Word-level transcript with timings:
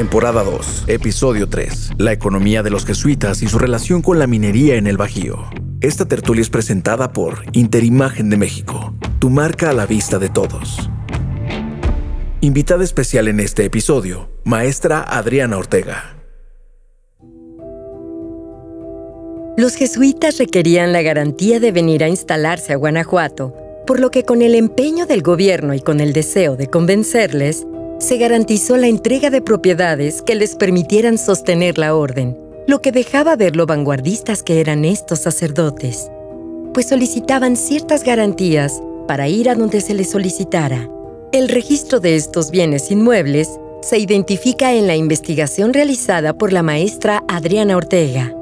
Temporada 0.00 0.42
2, 0.42 0.84
Episodio 0.86 1.46
3. 1.46 1.90
La 1.98 2.14
economía 2.14 2.62
de 2.62 2.70
los 2.70 2.86
jesuitas 2.86 3.42
y 3.42 3.48
su 3.48 3.58
relación 3.58 4.00
con 4.00 4.18
la 4.18 4.26
minería 4.26 4.76
en 4.76 4.86
el 4.86 4.96
Bajío. 4.96 5.44
Esta 5.82 6.06
tertulia 6.06 6.40
es 6.40 6.48
presentada 6.48 7.12
por 7.12 7.42
Interimagen 7.52 8.30
de 8.30 8.38
México, 8.38 8.94
tu 9.18 9.28
marca 9.28 9.68
a 9.68 9.74
la 9.74 9.84
vista 9.84 10.18
de 10.18 10.30
todos. 10.30 10.88
Invitada 12.40 12.82
especial 12.82 13.28
en 13.28 13.40
este 13.40 13.66
episodio, 13.66 14.30
maestra 14.42 15.02
Adriana 15.02 15.58
Ortega. 15.58 16.16
Los 19.58 19.74
jesuitas 19.74 20.38
requerían 20.38 20.94
la 20.94 21.02
garantía 21.02 21.60
de 21.60 21.72
venir 21.72 22.04
a 22.04 22.08
instalarse 22.08 22.72
a 22.72 22.76
Guanajuato, 22.76 23.54
por 23.86 24.00
lo 24.00 24.10
que 24.10 24.24
con 24.24 24.40
el 24.40 24.54
empeño 24.54 25.04
del 25.04 25.20
gobierno 25.20 25.74
y 25.74 25.80
con 25.80 26.00
el 26.00 26.14
deseo 26.14 26.56
de 26.56 26.68
convencerles, 26.68 27.66
se 28.00 28.16
garantizó 28.16 28.78
la 28.78 28.86
entrega 28.88 29.28
de 29.28 29.42
propiedades 29.42 30.22
que 30.22 30.34
les 30.34 30.56
permitieran 30.56 31.18
sostener 31.18 31.76
la 31.76 31.94
orden, 31.94 32.36
lo 32.66 32.80
que 32.80 32.92
dejaba 32.92 33.36
ver 33.36 33.56
lo 33.56 33.66
vanguardistas 33.66 34.42
que 34.42 34.60
eran 34.60 34.86
estos 34.86 35.20
sacerdotes, 35.20 36.10
pues 36.72 36.88
solicitaban 36.88 37.56
ciertas 37.56 38.02
garantías 38.02 38.82
para 39.06 39.28
ir 39.28 39.50
a 39.50 39.54
donde 39.54 39.82
se 39.82 39.92
les 39.92 40.10
solicitara. 40.10 40.88
El 41.32 41.48
registro 41.48 42.00
de 42.00 42.16
estos 42.16 42.50
bienes 42.50 42.90
inmuebles 42.90 43.48
se 43.82 43.98
identifica 43.98 44.72
en 44.72 44.86
la 44.86 44.96
investigación 44.96 45.74
realizada 45.74 46.32
por 46.32 46.52
la 46.54 46.62
maestra 46.62 47.22
Adriana 47.28 47.76
Ortega, 47.76 48.34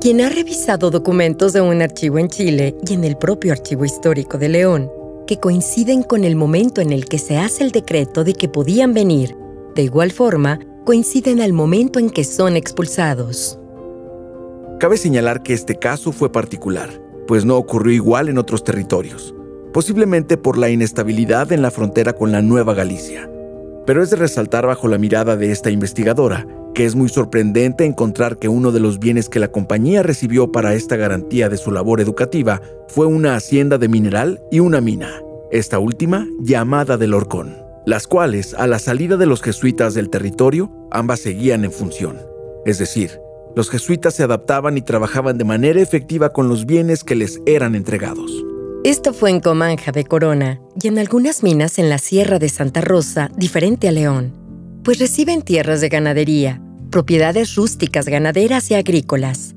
quien 0.00 0.22
ha 0.22 0.30
revisado 0.30 0.90
documentos 0.90 1.52
de 1.52 1.60
un 1.60 1.82
archivo 1.82 2.18
en 2.18 2.28
Chile 2.28 2.74
y 2.86 2.94
en 2.94 3.04
el 3.04 3.16
propio 3.16 3.52
Archivo 3.52 3.84
Histórico 3.84 4.38
de 4.38 4.48
León, 4.48 4.90
que 5.26 5.38
coinciden 5.38 6.02
con 6.02 6.24
el 6.24 6.36
momento 6.36 6.80
en 6.80 6.92
el 6.92 7.06
que 7.06 7.18
se 7.18 7.38
hace 7.38 7.64
el 7.64 7.70
decreto 7.70 8.24
de 8.24 8.34
que 8.34 8.48
podían 8.48 8.94
venir. 8.94 9.36
De 9.74 9.82
igual 9.82 10.12
forma, 10.12 10.60
coinciden 10.84 11.40
al 11.40 11.52
momento 11.52 11.98
en 11.98 12.10
que 12.10 12.24
son 12.24 12.56
expulsados. 12.56 13.58
Cabe 14.80 14.96
señalar 14.96 15.42
que 15.42 15.52
este 15.52 15.76
caso 15.76 16.12
fue 16.12 16.30
particular, 16.30 16.90
pues 17.26 17.44
no 17.44 17.56
ocurrió 17.56 17.92
igual 17.94 18.28
en 18.28 18.38
otros 18.38 18.64
territorios 18.64 19.34
posiblemente 19.74 20.36
por 20.36 20.56
la 20.56 20.70
inestabilidad 20.70 21.50
en 21.50 21.60
la 21.60 21.72
frontera 21.72 22.12
con 22.12 22.30
la 22.30 22.40
Nueva 22.40 22.74
Galicia. 22.74 23.28
Pero 23.84 24.04
es 24.04 24.10
de 24.10 24.16
resaltar 24.16 24.66
bajo 24.66 24.86
la 24.86 24.98
mirada 24.98 25.36
de 25.36 25.50
esta 25.50 25.68
investigadora 25.68 26.46
que 26.74 26.84
es 26.84 26.94
muy 26.96 27.08
sorprendente 27.08 27.84
encontrar 27.84 28.38
que 28.38 28.48
uno 28.48 28.72
de 28.72 28.80
los 28.80 28.98
bienes 28.98 29.28
que 29.28 29.38
la 29.38 29.48
compañía 29.48 30.02
recibió 30.02 30.50
para 30.50 30.74
esta 30.74 30.96
garantía 30.96 31.48
de 31.48 31.56
su 31.56 31.70
labor 31.70 32.00
educativa 32.00 32.60
fue 32.88 33.06
una 33.06 33.36
hacienda 33.36 33.78
de 33.78 33.88
mineral 33.88 34.42
y 34.50 34.60
una 34.60 34.80
mina, 34.80 35.22
esta 35.50 35.78
última 35.78 36.26
llamada 36.40 36.96
del 36.96 37.14
Orcón, 37.14 37.56
las 37.86 38.06
cuales, 38.06 38.54
a 38.54 38.66
la 38.66 38.78
salida 38.78 39.16
de 39.16 39.26
los 39.26 39.40
jesuitas 39.40 39.94
del 39.94 40.10
territorio, 40.10 40.70
ambas 40.90 41.20
seguían 41.20 41.64
en 41.64 41.72
función. 41.72 42.18
Es 42.66 42.78
decir, 42.78 43.20
los 43.54 43.70
jesuitas 43.70 44.14
se 44.14 44.24
adaptaban 44.24 44.76
y 44.76 44.82
trabajaban 44.82 45.38
de 45.38 45.44
manera 45.44 45.80
efectiva 45.80 46.32
con 46.32 46.48
los 46.48 46.66
bienes 46.66 47.04
que 47.04 47.14
les 47.14 47.40
eran 47.46 47.76
entregados. 47.76 48.44
Esto 48.82 49.14
fue 49.14 49.30
en 49.30 49.40
Comanja 49.40 49.92
de 49.92 50.04
Corona 50.04 50.60
y 50.82 50.88
en 50.88 50.98
algunas 50.98 51.42
minas 51.42 51.78
en 51.78 51.88
la 51.88 51.98
Sierra 51.98 52.38
de 52.38 52.48
Santa 52.48 52.80
Rosa, 52.80 53.30
diferente 53.36 53.88
a 53.88 53.92
León, 53.92 54.43
pues 54.84 54.98
reciben 54.98 55.42
tierras 55.42 55.80
de 55.80 55.88
ganadería, 55.88 56.60
propiedades 56.90 57.54
rústicas 57.54 58.06
ganaderas 58.06 58.70
y 58.70 58.74
agrícolas. 58.74 59.54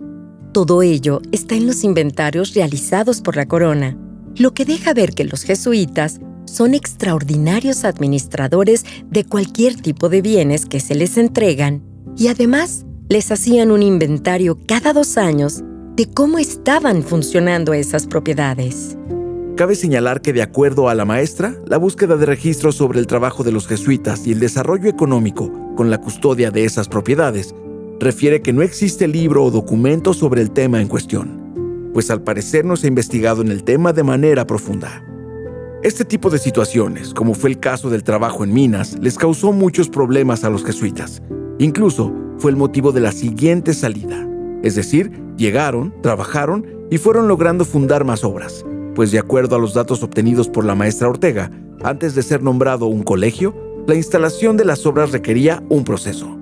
Todo 0.53 0.81
ello 0.81 1.21
está 1.31 1.55
en 1.55 1.67
los 1.67 1.83
inventarios 1.83 2.53
realizados 2.55 3.21
por 3.21 3.35
la 3.35 3.45
Corona, 3.45 3.97
lo 4.37 4.53
que 4.53 4.63
deja 4.63 4.93
ver 4.93 5.11
que 5.11 5.25
los 5.25 5.43
jesuitas 5.43 6.21
son 6.45 6.73
extraordinarios 6.73 7.83
administradores 7.83 8.85
de 9.09 9.25
cualquier 9.25 9.75
tipo 9.75 10.07
de 10.07 10.21
bienes 10.21 10.65
que 10.65 10.79
se 10.79 10.95
les 10.95 11.17
entregan 11.17 11.83
y 12.17 12.29
además 12.29 12.85
les 13.09 13.29
hacían 13.31 13.71
un 13.71 13.83
inventario 13.83 14.57
cada 14.65 14.93
dos 14.93 15.17
años 15.17 15.61
de 15.97 16.09
cómo 16.09 16.37
estaban 16.37 17.03
funcionando 17.03 17.73
esas 17.73 18.07
propiedades. 18.07 18.97
Cabe 19.57 19.73
señalar 19.73 20.21
que 20.21 20.33
de 20.33 20.43
acuerdo 20.43 20.87
a 20.87 20.93
la 20.93 21.03
maestra, 21.03 21.55
la 21.65 21.77
búsqueda 21.77 22.15
de 22.15 22.27
registros 22.27 22.75
sobre 22.75 22.99
el 22.99 23.07
trabajo 23.07 23.43
de 23.43 23.51
los 23.51 23.65
jesuitas 23.65 24.27
y 24.27 24.31
el 24.31 24.39
desarrollo 24.39 24.87
económico 24.87 25.73
con 25.75 25.89
la 25.89 25.99
custodia 25.99 26.51
de 26.51 26.63
esas 26.63 26.87
propiedades 26.87 27.55
refiere 27.99 28.43
que 28.43 28.53
no 28.53 28.61
existe 28.61 29.07
libro 29.07 29.43
o 29.43 29.49
documento 29.49 30.13
sobre 30.13 30.43
el 30.43 30.51
tema 30.51 30.79
en 30.79 30.87
cuestión, 30.87 31.89
pues 31.91 32.11
al 32.11 32.21
parecer 32.21 32.65
no 32.65 32.75
se 32.77 32.85
ha 32.85 32.89
investigado 32.89 33.41
en 33.41 33.47
el 33.47 33.63
tema 33.63 33.93
de 33.93 34.03
manera 34.03 34.45
profunda. 34.45 35.03
Este 35.81 36.05
tipo 36.05 36.29
de 36.29 36.37
situaciones, 36.37 37.15
como 37.15 37.33
fue 37.33 37.49
el 37.49 37.59
caso 37.59 37.89
del 37.89 38.03
trabajo 38.03 38.43
en 38.43 38.53
minas, 38.53 38.95
les 39.01 39.17
causó 39.17 39.53
muchos 39.53 39.89
problemas 39.89 40.43
a 40.43 40.51
los 40.51 40.63
jesuitas. 40.63 41.23
Incluso 41.57 42.13
fue 42.37 42.51
el 42.51 42.57
motivo 42.57 42.91
de 42.91 43.01
la 43.01 43.11
siguiente 43.11 43.73
salida. 43.73 44.23
Es 44.61 44.75
decir, 44.75 45.11
llegaron, 45.35 45.99
trabajaron 46.03 46.63
y 46.91 46.99
fueron 46.99 47.27
logrando 47.27 47.65
fundar 47.65 48.05
más 48.05 48.23
obras 48.23 48.63
pues 48.97 49.11
de 49.11 49.19
acuerdo 49.19 49.55
a 49.55 49.59
los 49.59 49.75
datos 49.75 50.01
obtenidos 50.01 50.49
por 50.49 50.65
la 50.65 50.73
maestra 50.73 51.07
Ortega, 51.07 51.51
antes 51.83 52.15
de 52.15 52.23
ser 52.23 52.41
nombrado 52.41 52.87
un 52.87 53.03
colegio, 53.03 53.53
la 53.85 53.93
instalación 53.93 54.57
de 54.57 54.65
las 54.65 54.87
obras 54.87 55.11
requería 55.11 55.61
un 55.69 55.83
proceso. 55.83 56.35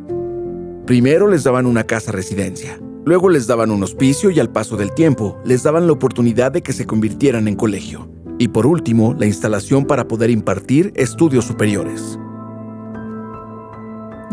Primero 0.85 1.27
les 1.27 1.43
daban 1.43 1.65
una 1.65 1.83
casa 1.83 2.13
residencia, 2.13 2.79
luego 3.03 3.27
les 3.27 3.45
daban 3.45 3.71
un 3.71 3.83
hospicio 3.83 4.29
y 4.29 4.39
al 4.39 4.51
paso 4.51 4.77
del 4.77 4.93
tiempo 4.93 5.37
les 5.43 5.63
daban 5.63 5.85
la 5.85 5.91
oportunidad 5.91 6.53
de 6.53 6.63
que 6.63 6.71
se 6.71 6.85
convirtieran 6.85 7.49
en 7.49 7.57
colegio. 7.57 8.07
Y 8.39 8.47
por 8.47 8.65
último, 8.65 9.13
la 9.19 9.25
instalación 9.25 9.83
para 9.83 10.07
poder 10.07 10.29
impartir 10.29 10.93
estudios 10.95 11.43
superiores. 11.43 12.17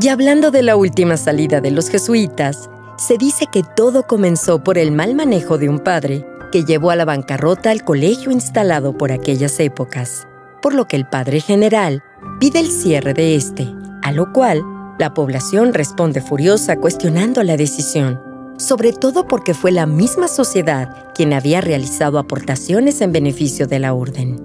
Y 0.00 0.06
hablando 0.10 0.52
de 0.52 0.62
la 0.62 0.76
última 0.76 1.16
salida 1.16 1.60
de 1.60 1.72
los 1.72 1.88
jesuitas, 1.88 2.70
se 2.98 3.18
dice 3.18 3.46
que 3.52 3.64
todo 3.74 4.06
comenzó 4.06 4.62
por 4.62 4.78
el 4.78 4.92
mal 4.92 5.16
manejo 5.16 5.58
de 5.58 5.68
un 5.68 5.80
padre 5.80 6.24
que 6.52 6.64
llevó 6.64 6.90
a 6.90 6.96
la 6.96 7.04
bancarrota 7.04 7.72
al 7.72 7.82
colegio 7.82 8.30
instalado 8.30 8.96
por 8.96 9.10
aquellas 9.10 9.58
épocas, 9.58 10.28
por 10.60 10.74
lo 10.74 10.86
que 10.86 10.94
el 10.94 11.08
padre 11.08 11.40
general 11.40 12.04
pide 12.38 12.60
el 12.60 12.68
cierre 12.68 13.14
de 13.14 13.34
este, 13.34 13.66
a 14.02 14.12
lo 14.12 14.32
cual 14.32 14.62
la 15.00 15.14
población 15.14 15.74
responde 15.74 16.20
furiosa 16.20 16.76
cuestionando 16.76 17.42
la 17.42 17.56
decisión, 17.56 18.20
sobre 18.58 18.92
todo 18.92 19.26
porque 19.26 19.54
fue 19.54 19.72
la 19.72 19.86
misma 19.86 20.28
sociedad 20.28 21.12
quien 21.14 21.32
había 21.32 21.60
realizado 21.60 22.18
aportaciones 22.18 23.00
en 23.00 23.10
beneficio 23.10 23.66
de 23.66 23.78
la 23.80 23.94
orden. 23.94 24.40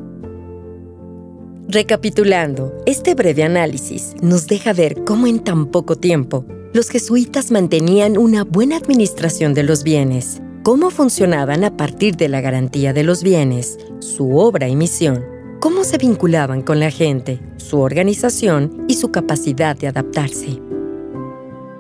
Recapitulando, 1.68 2.74
este 2.86 3.14
breve 3.14 3.44
análisis 3.44 4.16
nos 4.22 4.48
deja 4.48 4.72
ver 4.72 5.04
cómo 5.04 5.28
en 5.28 5.44
tan 5.44 5.68
poco 5.68 5.98
tiempo 5.98 6.46
los 6.74 6.90
jesuitas 6.90 7.52
mantenían 7.52 8.18
una 8.18 8.46
buena 8.46 8.78
administración 8.78 9.54
de 9.54 9.64
los 9.64 9.84
bienes, 9.84 10.42
cómo 10.68 10.90
funcionaban 10.90 11.64
a 11.64 11.78
partir 11.78 12.18
de 12.18 12.28
la 12.28 12.42
garantía 12.42 12.92
de 12.92 13.06
los 13.06 13.24
bienes, 13.24 13.78
su 14.00 14.36
obra 14.38 14.68
y 14.68 14.76
misión, 14.76 15.24
cómo 15.62 15.86
se 15.86 15.98
vinculaban 15.98 16.62
con 16.62 16.82
la 16.82 16.92
gente, 16.92 17.40
su 17.56 17.80
organización 17.80 18.84
y 18.90 18.96
su 18.96 19.10
capacidad 19.10 19.78
de 19.78 19.88
adaptarse. 19.88 20.60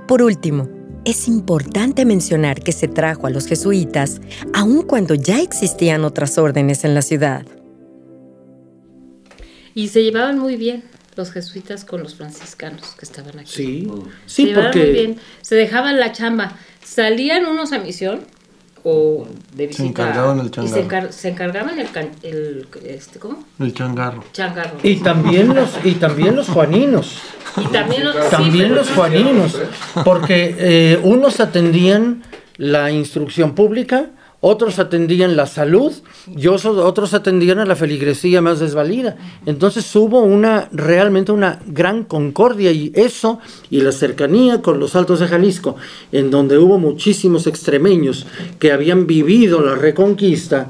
Por 0.07 0.21
último, 0.21 0.69
es 1.03 1.27
importante 1.27 2.05
mencionar 2.05 2.61
que 2.61 2.71
se 2.71 2.87
trajo 2.87 3.27
a 3.27 3.29
los 3.29 3.45
jesuitas 3.47 4.21
aun 4.53 4.83
cuando 4.83 5.15
ya 5.15 5.41
existían 5.41 6.05
otras 6.05 6.37
órdenes 6.37 6.85
en 6.85 6.93
la 6.93 7.01
ciudad. 7.01 7.45
Y 9.75 9.89
se 9.89 10.01
llevaban 10.01 10.39
muy 10.39 10.55
bien 10.55 10.85
los 11.17 11.33
jesuitas 11.33 11.83
con 11.83 12.03
los 12.03 12.15
franciscanos 12.15 12.95
que 12.97 13.03
estaban 13.03 13.37
aquí. 13.37 13.51
Sí, 13.51 13.87
sí, 14.27 14.45
se 14.45 14.53
porque... 14.53 14.79
Muy 14.79 14.91
bien. 14.91 15.17
Se 15.41 15.55
dejaban 15.55 15.99
la 15.99 16.13
chamba. 16.13 16.57
Salían 16.85 17.47
unos 17.47 17.73
a 17.73 17.79
misión 17.79 18.36
o 18.83 19.27
de 19.55 19.67
visita. 19.67 19.83
Se 19.83 19.89
encargaban 19.89 20.39
el 20.39 20.51
changarro. 20.51 21.09
Y 21.09 21.13
se, 21.13 21.29
encargaban 21.29 21.79
el, 21.79 21.87
el, 22.23 22.67
este, 22.83 23.19
¿cómo? 23.19 23.43
El 23.59 23.73
changarro. 23.73 24.23
changarro. 24.31 24.77
Y 24.83 24.97
también 24.97 25.53
los, 25.53 25.69
y 25.83 25.93
también 25.93 26.35
los 26.35 26.49
juaninos. 26.49 27.19
Y 27.57 27.65
también 27.67 28.05
los, 28.05 28.29
también 28.29 28.75
los 28.75 28.89
juaninos, 28.91 29.59
porque 30.05 30.55
eh, 30.59 30.99
unos 31.03 31.39
atendían 31.39 32.23
la 32.57 32.91
instrucción 32.91 33.55
pública, 33.55 34.11
otros 34.39 34.77
atendían 34.77 35.35
la 35.35 35.47
salud 35.47 35.91
y 36.27 36.47
otros 36.47 37.13
atendían 37.13 37.59
a 37.59 37.65
la 37.65 37.75
feligresía 37.75 38.41
más 38.41 38.59
desvalida. 38.59 39.15
Entonces 39.45 39.95
hubo 39.95 40.21
una 40.21 40.69
realmente 40.71 41.31
una 41.31 41.59
gran 41.65 42.03
concordia 42.03 42.71
y 42.71 42.91
eso 42.95 43.39
y 43.69 43.81
la 43.81 43.91
cercanía 43.91 44.61
con 44.61 44.79
los 44.79 44.95
Altos 44.95 45.19
de 45.19 45.27
Jalisco, 45.27 45.75
en 46.11 46.29
donde 46.29 46.57
hubo 46.57 46.77
muchísimos 46.77 47.47
extremeños 47.47 48.27
que 48.59 48.71
habían 48.71 49.07
vivido 49.07 49.61
la 49.61 49.75
reconquista, 49.75 50.67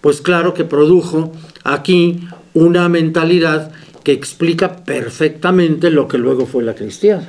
pues 0.00 0.20
claro 0.20 0.54
que 0.54 0.64
produjo 0.64 1.32
aquí 1.64 2.20
una 2.54 2.88
mentalidad 2.88 3.72
que 4.04 4.12
explica 4.12 4.84
perfectamente 4.84 5.90
lo 5.90 6.06
que 6.06 6.18
luego 6.18 6.46
fue 6.46 6.62
la 6.62 6.74
cristiana. 6.74 7.28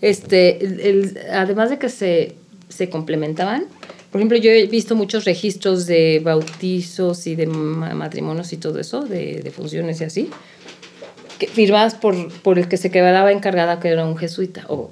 Este, 0.00 1.18
además 1.32 1.70
de 1.70 1.78
que 1.78 1.88
se, 1.88 2.36
se 2.68 2.88
complementaban, 2.88 3.64
por 4.10 4.20
ejemplo, 4.20 4.38
yo 4.38 4.50
he 4.50 4.66
visto 4.66 4.96
muchos 4.96 5.24
registros 5.24 5.86
de 5.86 6.20
bautizos 6.22 7.26
y 7.26 7.36
de 7.36 7.46
matrimonios 7.46 8.52
y 8.52 8.56
todo 8.56 8.80
eso, 8.80 9.02
de, 9.02 9.52
funciones 9.54 10.00
y 10.00 10.04
así. 10.04 10.30
firmadas 11.52 11.94
por, 11.94 12.32
por 12.42 12.58
el 12.58 12.68
que 12.68 12.76
se 12.76 12.90
quedaba 12.90 13.30
encargada, 13.30 13.78
que 13.78 13.88
era 13.88 14.04
un 14.04 14.16
jesuita, 14.16 14.64
o 14.68 14.90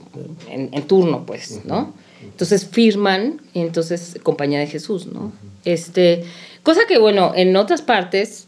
en, 0.48 0.70
en 0.72 0.82
turno, 0.86 1.26
pues, 1.26 1.64
¿no? 1.64 1.94
Entonces 2.22 2.66
firman, 2.66 3.40
y 3.54 3.60
entonces 3.60 4.18
Compañía 4.22 4.60
de 4.60 4.66
Jesús, 4.66 5.06
¿no? 5.06 5.32
Este, 5.64 6.24
cosa 6.62 6.82
que, 6.88 6.98
bueno, 6.98 7.32
en 7.34 7.56
otras 7.56 7.82
partes 7.82 8.46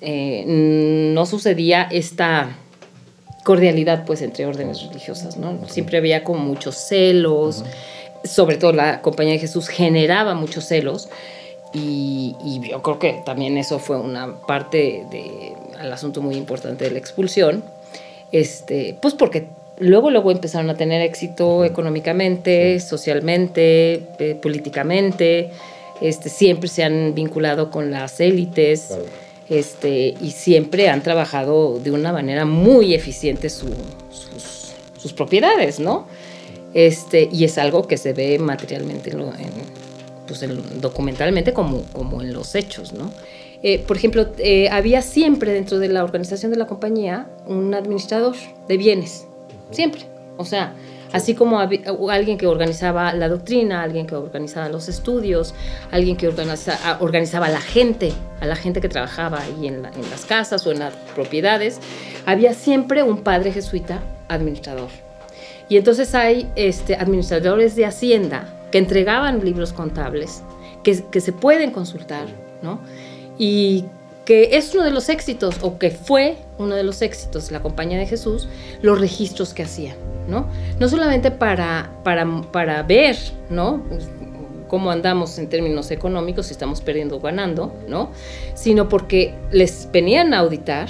eh, 0.00 0.44
no 0.46 1.24
sucedía 1.24 1.88
esta 1.90 2.56
cordialidad, 3.44 4.04
pues, 4.04 4.20
entre 4.22 4.44
órdenes 4.44 4.82
religiosas, 4.86 5.36
¿no? 5.36 5.66
Siempre 5.68 5.98
había 5.98 6.24
como 6.24 6.40
muchos 6.40 6.76
celos, 6.76 7.64
sobre 8.24 8.56
todo 8.56 8.72
la 8.72 9.00
Compañía 9.02 9.34
de 9.34 9.38
Jesús 9.38 9.68
generaba 9.68 10.34
muchos 10.34 10.64
celos, 10.64 11.08
y, 11.72 12.36
y 12.44 12.68
yo 12.68 12.82
creo 12.82 12.98
que 12.98 13.22
también 13.24 13.58
eso 13.58 13.78
fue 13.78 13.98
una 13.98 14.40
parte 14.46 15.04
del 15.10 15.92
asunto 15.92 16.22
muy 16.22 16.36
importante 16.36 16.84
de 16.84 16.90
la 16.90 16.98
expulsión, 16.98 17.64
este, 18.32 18.96
pues 19.00 19.14
porque 19.14 19.46
luego, 19.78 20.10
luego 20.10 20.30
empezaron 20.30 20.70
a 20.70 20.76
tener 20.76 21.00
éxito 21.02 21.64
económicamente, 21.64 22.80
socialmente, 22.80 24.02
eh, 24.18 24.38
políticamente, 24.40 25.50
este, 26.00 26.28
siempre 26.28 26.68
se 26.68 26.84
han 26.84 27.14
vinculado 27.14 27.70
con 27.70 27.90
las 27.90 28.20
élites. 28.20 28.96
Este, 29.50 30.14
y 30.22 30.30
siempre 30.30 30.88
han 30.88 31.02
trabajado 31.02 31.78
de 31.78 31.90
una 31.90 32.14
manera 32.14 32.46
muy 32.46 32.94
eficiente 32.94 33.50
su, 33.50 33.66
sus, 34.10 34.72
sus, 34.96 35.12
propiedades, 35.12 35.80
¿no? 35.80 36.06
Este, 36.74 37.28
y 37.30 37.44
es 37.44 37.56
algo 37.56 37.86
que 37.86 37.96
se 37.96 38.12
ve 38.12 38.38
materialmente, 38.38 39.10
en, 39.10 39.24
pues 40.26 40.42
en, 40.42 40.80
documentalmente 40.80 41.52
como, 41.52 41.82
como 41.92 42.20
en 42.20 42.32
los 42.32 42.54
hechos, 42.56 42.92
¿no? 42.92 43.12
Eh, 43.62 43.78
por 43.78 43.96
ejemplo, 43.96 44.26
eh, 44.38 44.68
había 44.68 45.00
siempre 45.00 45.52
dentro 45.52 45.78
de 45.78 45.88
la 45.88 46.04
organización 46.04 46.52
de 46.52 46.58
la 46.58 46.66
compañía 46.66 47.28
un 47.46 47.72
administrador 47.72 48.34
de 48.68 48.76
bienes, 48.76 49.26
siempre. 49.70 50.02
O 50.36 50.44
sea, 50.44 50.74
así 51.12 51.34
como 51.34 51.60
alguien 51.60 52.36
que 52.36 52.46
organizaba 52.46 53.14
la 53.14 53.28
doctrina, 53.28 53.82
alguien 53.82 54.06
que 54.06 54.16
organizaba 54.16 54.68
los 54.68 54.88
estudios, 54.88 55.54
alguien 55.92 56.16
que 56.16 56.28
organiza, 56.28 56.98
organizaba 57.00 57.46
a 57.46 57.50
la 57.50 57.60
gente, 57.60 58.12
a 58.40 58.46
la 58.46 58.56
gente 58.56 58.82
que 58.82 58.88
trabajaba 58.90 59.40
ahí 59.40 59.68
en, 59.68 59.80
la, 59.80 59.88
en, 59.88 60.10
las 60.10 60.26
casas 60.26 60.66
o 60.66 60.72
en 60.72 60.80
las 60.80 60.92
propiedades, 61.14 61.78
había 62.26 62.52
siempre 62.52 63.02
un 63.02 63.22
padre 63.22 63.50
jesuita 63.50 64.02
administrador. 64.28 65.03
Y 65.68 65.76
entonces 65.76 66.14
hay 66.14 66.50
este, 66.56 66.94
administradores 66.96 67.76
de 67.76 67.86
hacienda 67.86 68.48
que 68.70 68.78
entregaban 68.78 69.44
libros 69.44 69.72
contables, 69.72 70.42
que, 70.82 70.94
se 70.94 71.32
pueden 71.32 71.70
consultar, 71.70 72.26
¿no? 72.62 72.80
Y 73.38 73.84
que 74.24 74.56
es 74.56 74.74
uno 74.74 74.84
de 74.84 74.90
los 74.90 75.08
éxitos, 75.08 75.56
o 75.62 75.78
que 75.78 75.90
fue 75.90 76.36
uno 76.58 76.74
de 76.74 76.82
los 76.82 77.02
éxitos 77.02 77.50
la 77.50 77.60
Compañía 77.62 77.98
de 77.98 78.06
Jesús, 78.06 78.48
los 78.82 79.00
registros 79.00 79.54
que 79.54 79.62
hacían, 79.62 79.96
¿no? 80.28 80.48
No 80.78 80.88
solamente 80.88 81.30
para, 81.30 81.90
para, 82.02 82.26
para 82.52 82.82
ver, 82.82 83.16
¿no? 83.48 83.82
cómo 84.68 84.90
andamos 84.90 85.38
en 85.38 85.48
términos 85.48 85.92
económicos, 85.92 86.46
si 86.46 86.52
estamos 86.52 86.80
perdiendo 86.80 87.18
o 87.18 87.20
ganando, 87.20 87.72
¿no? 87.86 88.10
Sino 88.54 88.88
porque 88.88 89.32
les 89.52 89.88
venían 89.92 90.34
a 90.34 90.38
auditar 90.38 90.88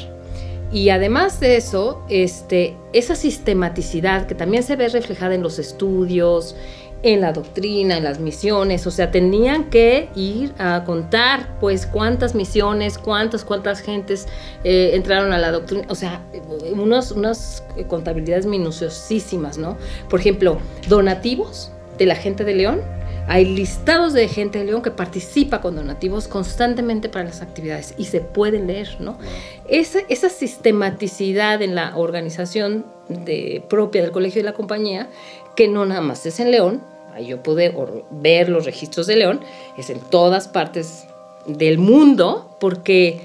y 0.75 0.91
además 0.91 1.39
de 1.39 1.57
eso, 1.57 2.03
este, 2.09 2.77
esa 2.93 3.15
sistematicidad 3.15 4.27
que 4.27 4.35
también 4.35 4.65
se 4.65 4.75
ve 4.75 4.89
reflejada 4.89 5.37
en 5.37 5.43
los 5.45 5.61
estudios, 5.61 6.57
en 7.05 7.21
la 7.21 7.33
doctrina, 7.33 7.97
en 7.97 8.03
las 8.03 8.19
misiones, 8.19 8.85
o 8.89 8.91
sea, 8.91 9.13
tenían 9.13 9.71
que 9.71 10.09
ir 10.17 10.53
a 10.59 10.83
contar, 10.85 11.61
pues, 11.61 11.87
cuántas 11.87 12.35
misiones, 12.35 12.99
cuántas, 12.99 13.45
cuántas 13.45 13.83
gentes 13.83 14.27
eh, 14.65 14.91
entraron 14.95 15.33
a 15.33 15.39
la 15.39 15.53
doctrina, 15.53 15.85
o 15.89 15.95
sea, 15.95 16.25
unos, 16.73 17.13
unas 17.13 17.63
contabilidades 17.87 18.45
minuciosísimas, 18.45 19.59
¿no? 19.59 19.77
Por 20.11 20.19
ejemplo, 20.19 20.59
donativos 20.89 21.71
de 21.99 22.07
la 22.07 22.17
gente 22.17 22.45
de 22.45 22.55
León, 22.55 22.81
hay 23.27 23.47
listados 23.47 24.13
de 24.13 24.29
gente 24.29 24.59
de 24.59 24.67
León 24.67 24.83
que 24.83 24.91
participa 24.91 25.61
con 25.61 25.77
donativos 25.77 26.29
constantemente 26.29 27.09
para 27.09 27.25
las 27.25 27.41
actividades 27.41 27.95
y 27.97 28.05
se 28.05 28.21
pueden 28.21 28.67
leer, 28.67 28.97
¿no? 28.99 29.19
Esa, 29.67 30.01
esa 30.09 30.29
sistematicidad 30.29 31.63
en 31.63 31.75
la 31.75 31.97
organización 31.97 32.85
de, 33.09 33.63
propia 33.69 34.03
del 34.03 34.11
colegio 34.11 34.43
de 34.43 34.45
la 34.45 34.53
compañía, 34.53 35.09
que 35.57 35.69
no 35.69 35.87
nada 35.87 36.03
más 36.03 36.27
es 36.27 36.39
en 36.39 36.51
León, 36.51 36.83
ahí 37.15 37.27
yo 37.27 37.43
pude 37.43 37.75
ver 38.11 38.51
los 38.51 38.67
registros 38.67 39.07
de 39.07 39.17
León, 39.17 39.41
es 39.79 39.89
en 39.89 40.01
todas 40.01 40.49
partes 40.49 41.05
del 41.47 41.79
mundo, 41.79 42.57
porque 42.61 43.21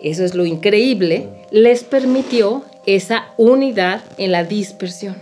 eso 0.00 0.24
es 0.24 0.34
lo 0.34 0.44
increíble, 0.44 1.28
les 1.50 1.84
permitió 1.84 2.64
esa 2.84 3.28
unidad 3.36 4.02
en 4.18 4.32
la 4.32 4.44
dispersión. 4.44 5.16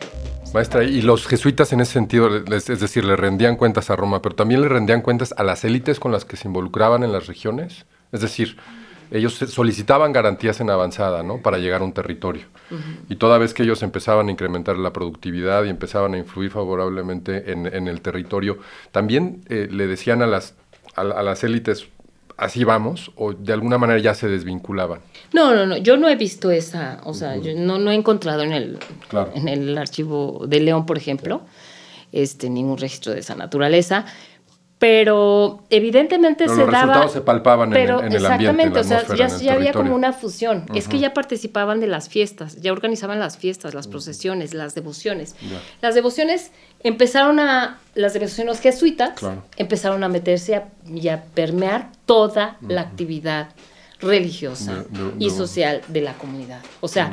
Maestra, 0.57 0.85
y 0.85 1.03
los 1.03 1.27
jesuitas 1.27 1.73
en 1.75 1.81
ese 1.83 1.93
sentido, 1.93 2.31
es 2.35 2.67
decir, 2.81 3.05
le 3.05 3.15
rendían 3.15 3.57
cuentas 3.57 3.91
a 3.91 3.97
Roma, 3.97 4.23
pero 4.23 4.35
también 4.35 4.63
le 4.63 4.69
rendían 4.69 5.03
cuentas 5.03 5.35
a 5.37 5.45
las 5.45 5.65
élites 5.65 6.01
con 6.01 6.13
las 6.13 6.25
que 6.25 6.37
se 6.37 6.49
involucraban 6.49 7.03
en 7.05 7.13
las 7.13 7.27
regiones. 7.27 7.85
Es 8.11 8.23
decir, 8.23 8.57
ellos 9.11 9.35
solicitaban 9.35 10.13
garantías 10.13 10.61
en 10.61 10.71
avanzada, 10.71 11.23
¿no? 11.23 11.43
Para 11.43 11.59
llegar 11.59 11.83
a 11.83 11.85
un 11.85 11.93
territorio. 11.93 12.47
Uh 12.71 12.75
-huh. 12.75 12.79
Y 13.11 13.17
toda 13.17 13.37
vez 13.39 13.53
que 13.53 13.65
ellos 13.65 13.83
empezaban 13.83 14.29
a 14.29 14.31
incrementar 14.31 14.79
la 14.79 14.93
productividad 14.93 15.65
y 15.65 15.69
empezaban 15.69 16.15
a 16.15 16.19
influir 16.19 16.51
favorablemente 16.51 17.53
en, 17.53 17.67
en 17.67 17.87
el 17.87 18.01
territorio, 18.01 18.59
también 18.93 19.43
eh, 19.49 19.69
le 19.71 19.87
decían 19.87 20.23
a 20.23 20.27
las, 20.27 20.55
a, 20.97 21.03
a 21.03 21.23
las 21.23 21.45
élites, 21.45 21.87
así 22.37 22.65
vamos, 22.65 23.13
o 23.17 23.33
de 23.33 23.53
alguna 23.53 23.79
manera 23.79 23.99
ya 24.01 24.15
se 24.15 24.29
desvinculaban. 24.29 25.01
No, 25.33 25.55
no, 25.55 25.67
no, 25.67 25.77
yo 25.77 25.97
no 25.97 26.09
he 26.09 26.17
visto 26.17 26.51
esa, 26.51 27.01
o 27.05 27.15
sea, 27.15 27.35
uh 27.35 27.41
-huh. 27.41 27.43
yo 27.43 27.61
no, 27.61 27.79
no 27.79 27.91
he 27.91 27.95
encontrado 27.95 28.43
en 28.43 28.53
el, 28.53 28.79
claro. 29.09 29.33
en 29.35 29.49
el 29.49 29.77
archivo 29.79 30.45
de 30.47 30.61
León, 30.61 30.87
por 30.87 30.99
ejemplo, 30.99 31.43
este, 32.13 32.51
ningún 32.51 32.79
registro 32.79 33.13
de 33.13 33.21
esa 33.21 33.35
naturaleza 33.35 34.05
pero 34.79 35.63
evidentemente 35.71 36.45
pero 36.45 36.55
se 36.55 36.61
los 36.63 36.71
daba 36.71 36.87
resultados 36.87 37.13
se 37.13 37.21
palpaban 37.23 37.71
pero 37.71 38.01
en, 38.01 38.07
el, 38.07 38.13
en 38.13 38.13
el 38.13 38.23
exactamente 38.25 38.51
ambiente, 38.51 38.81
o 38.81 38.85
sea 38.85 39.17
ya, 39.17 39.29
ya 39.39 39.55
había 39.55 39.73
como 39.73 39.95
una 39.95 40.13
fusión 40.13 40.27
fusión 40.27 40.57
uh 40.69 40.75
-huh. 40.75 40.79
es 40.79 40.89
que 40.89 40.99
ya 40.99 41.15
participaban 41.15 41.81
de 41.81 41.87
las 41.87 42.09
fiestas 42.09 42.57
ya 42.61 42.73
organizaban 42.73 43.19
las 43.19 43.39
fiestas 43.39 43.73
las 43.75 43.89
procesiones 43.89 44.53
las 44.53 44.75
devociones 44.75 45.35
yeah. 45.41 45.63
las 45.81 45.95
devociones 45.95 46.51
empezaron 46.89 47.41
a 47.41 47.79
las 47.95 48.13
devociones 48.13 48.61
jesuitas 48.61 49.19
claro. 49.19 49.43
empezaron 49.57 50.05
a 50.05 50.09
meterse 50.09 50.55
a, 50.55 50.69
y 50.87 51.09
a 51.09 51.25
permear 51.35 51.91
toda 52.05 52.57
uh 52.61 52.67
-huh. 52.67 52.73
la 52.73 52.81
actividad 52.83 53.49
religiosa 54.01 54.85
de, 54.91 55.05
de, 55.05 55.13
y 55.19 55.31
social 55.31 55.81
de 55.89 56.01
la 56.03 56.13
comunidad 56.15 56.61
o 56.81 56.89
sea 56.89 57.11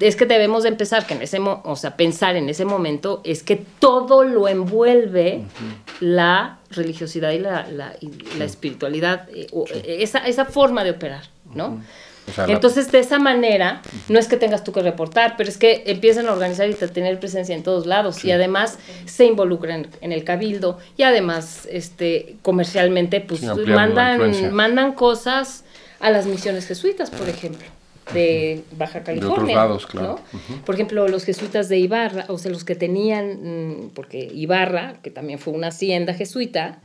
es 0.00 0.16
que 0.16 0.26
debemos 0.26 0.64
de 0.64 0.68
empezar 0.68 1.06
que 1.06 1.14
en 1.14 1.22
ese 1.22 1.38
o 1.40 1.76
sea 1.76 1.96
pensar 1.96 2.36
en 2.36 2.48
ese 2.48 2.64
momento 2.64 3.20
es 3.24 3.42
que 3.42 3.56
todo 3.78 4.24
lo 4.24 4.48
envuelve 4.48 5.38
uh 5.38 5.42
-huh. 5.42 6.00
la 6.00 6.58
religiosidad 6.70 7.30
y 7.32 7.38
la, 7.38 7.66
la, 7.70 7.94
y 8.00 8.08
la 8.38 8.44
espiritualidad 8.44 9.28
eh, 9.32 9.46
o, 9.52 9.64
esa, 9.84 10.18
esa 10.26 10.44
forma 10.44 10.84
de 10.84 10.90
operar 10.90 11.24
no 11.54 11.68
uh 11.68 11.72
-huh. 11.76 11.82
O 12.30 12.32
sea, 12.32 12.46
Entonces, 12.46 12.90
de 12.90 13.00
esa 13.00 13.18
manera, 13.18 13.82
no 14.08 14.18
es 14.18 14.28
que 14.28 14.36
tengas 14.36 14.64
tú 14.64 14.72
que 14.72 14.82
reportar, 14.82 15.34
pero 15.36 15.48
es 15.48 15.58
que 15.58 15.82
empiezan 15.86 16.26
a 16.28 16.32
organizar 16.32 16.68
y 16.68 16.72
a 16.72 16.88
tener 16.88 17.18
presencia 17.18 17.54
en 17.54 17.62
todos 17.62 17.86
lados 17.86 18.16
sí. 18.16 18.28
y 18.28 18.32
además 18.32 18.78
se 19.04 19.26
involucran 19.26 19.88
en 20.00 20.12
el 20.12 20.24
cabildo 20.24 20.78
y 20.96 21.02
además 21.02 21.68
este, 21.70 22.36
comercialmente 22.42 23.20
pues 23.20 23.42
mandan, 23.42 24.52
mandan 24.52 24.92
cosas 24.92 25.64
a 26.00 26.10
las 26.10 26.26
misiones 26.26 26.66
jesuitas, 26.66 27.10
por 27.10 27.28
ejemplo 27.28 27.66
de 28.12 28.64
Baja 28.76 29.02
California. 29.02 29.46
De 29.46 29.54
lados, 29.54 29.86
claro. 29.86 30.08
¿no? 30.08 30.38
Uh 30.38 30.42
-huh. 30.42 30.60
Por 30.62 30.74
ejemplo, 30.74 31.06
los 31.08 31.24
jesuitas 31.24 31.68
de 31.68 31.78
Ibarra, 31.78 32.24
o 32.28 32.38
sea, 32.38 32.50
los 32.50 32.64
que 32.64 32.74
tenían, 32.74 33.84
mm, 33.84 33.90
porque 33.94 34.18
Ibarra, 34.18 34.94
que 35.02 35.10
también 35.10 35.38
fue 35.38 35.52
una 35.52 35.68
hacienda 35.68 36.14
jesuita, 36.14 36.80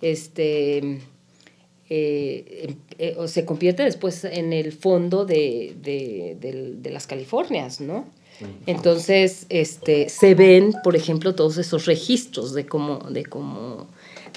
este, 0.00 1.00
eh, 1.90 2.76
eh, 2.98 3.16
se 3.26 3.44
convierte 3.44 3.82
después 3.82 4.24
en 4.24 4.52
el 4.52 4.72
fondo 4.72 5.24
de, 5.24 5.76
de, 5.82 6.36
de, 6.40 6.74
de 6.76 6.90
las 6.90 7.06
Californias, 7.06 7.80
¿no? 7.80 8.06
Entonces, 8.66 9.46
este, 9.48 10.08
se 10.08 10.34
ven, 10.34 10.74
por 10.82 10.96
ejemplo, 10.96 11.34
todos 11.34 11.56
esos 11.56 11.86
registros 11.86 12.52
de 12.52 12.66
cómo, 12.66 12.98
de 13.10 13.24
cómo 13.24 13.86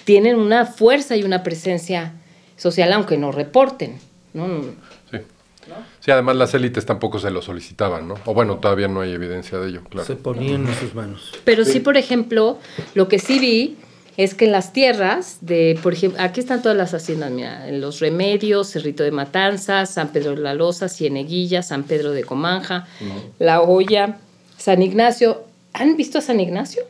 tienen 0.04 0.38
una 0.38 0.66
fuerza 0.66 1.16
y 1.16 1.24
una 1.24 1.42
presencia 1.42 2.14
social, 2.58 2.94
aunque 2.94 3.18
no 3.18 3.32
reporten, 3.32 3.98
¿no? 4.34 4.48
¿No? 4.48 4.64
Sí, 6.00 6.12
además 6.12 6.38
las 6.38 6.54
élites 6.54 6.86
tampoco 6.86 7.20
se 7.20 7.30
lo 7.30 7.42
solicitaban, 7.42 8.08
¿no? 8.08 8.16
O 8.26 8.34
bueno, 8.34 8.58
todavía 8.58 8.88
no 8.88 9.02
hay 9.02 9.12
evidencia 9.12 9.58
de 9.58 9.68
ello, 9.68 9.84
claro. 9.90 10.08
Se 10.08 10.16
ponían 10.16 10.66
en 10.66 10.76
sus 10.76 10.96
manos. 10.96 11.34
Pero 11.44 11.66
sí. 11.66 11.74
sí, 11.74 11.80
por 11.82 11.98
ejemplo, 11.98 12.58
lo 12.94 13.10
que 13.10 13.20
sí 13.20 13.38
vi 13.38 13.76
es 14.18 14.34
que 14.34 14.46
en 14.46 14.52
las 14.52 14.74
tierras 14.74 15.38
de, 15.42 15.80
por 15.84 15.94
ejemplo, 15.94 16.20
aquí 16.22 16.40
están 16.40 16.64
todas 16.64 16.76
las 16.76 16.96
haciendas, 16.96 17.30
mira, 17.30 17.70
en 17.70 17.80
Los 17.80 18.00
Remedios, 18.00 18.72
Cerrito 18.72 19.04
de 19.04 19.12
Matanzas, 19.12 19.92
San 19.92 20.10
Pedro 20.10 20.32
de 20.32 20.42
la 20.42 20.56
Loza, 20.56 20.90
Cieneguilla, 20.90 21.62
San 21.62 21.84
Pedro 21.84 22.12
de 22.12 22.24
Comanja. 22.24 22.88
La 23.38 23.62
Hoya, 23.62 24.18
San 24.58 24.82
Ignacio. 24.82 25.44
¿Han 25.74 25.96
visto 25.96 26.18
a 26.18 26.22
San 26.22 26.40
Ignacio? 26.40 26.82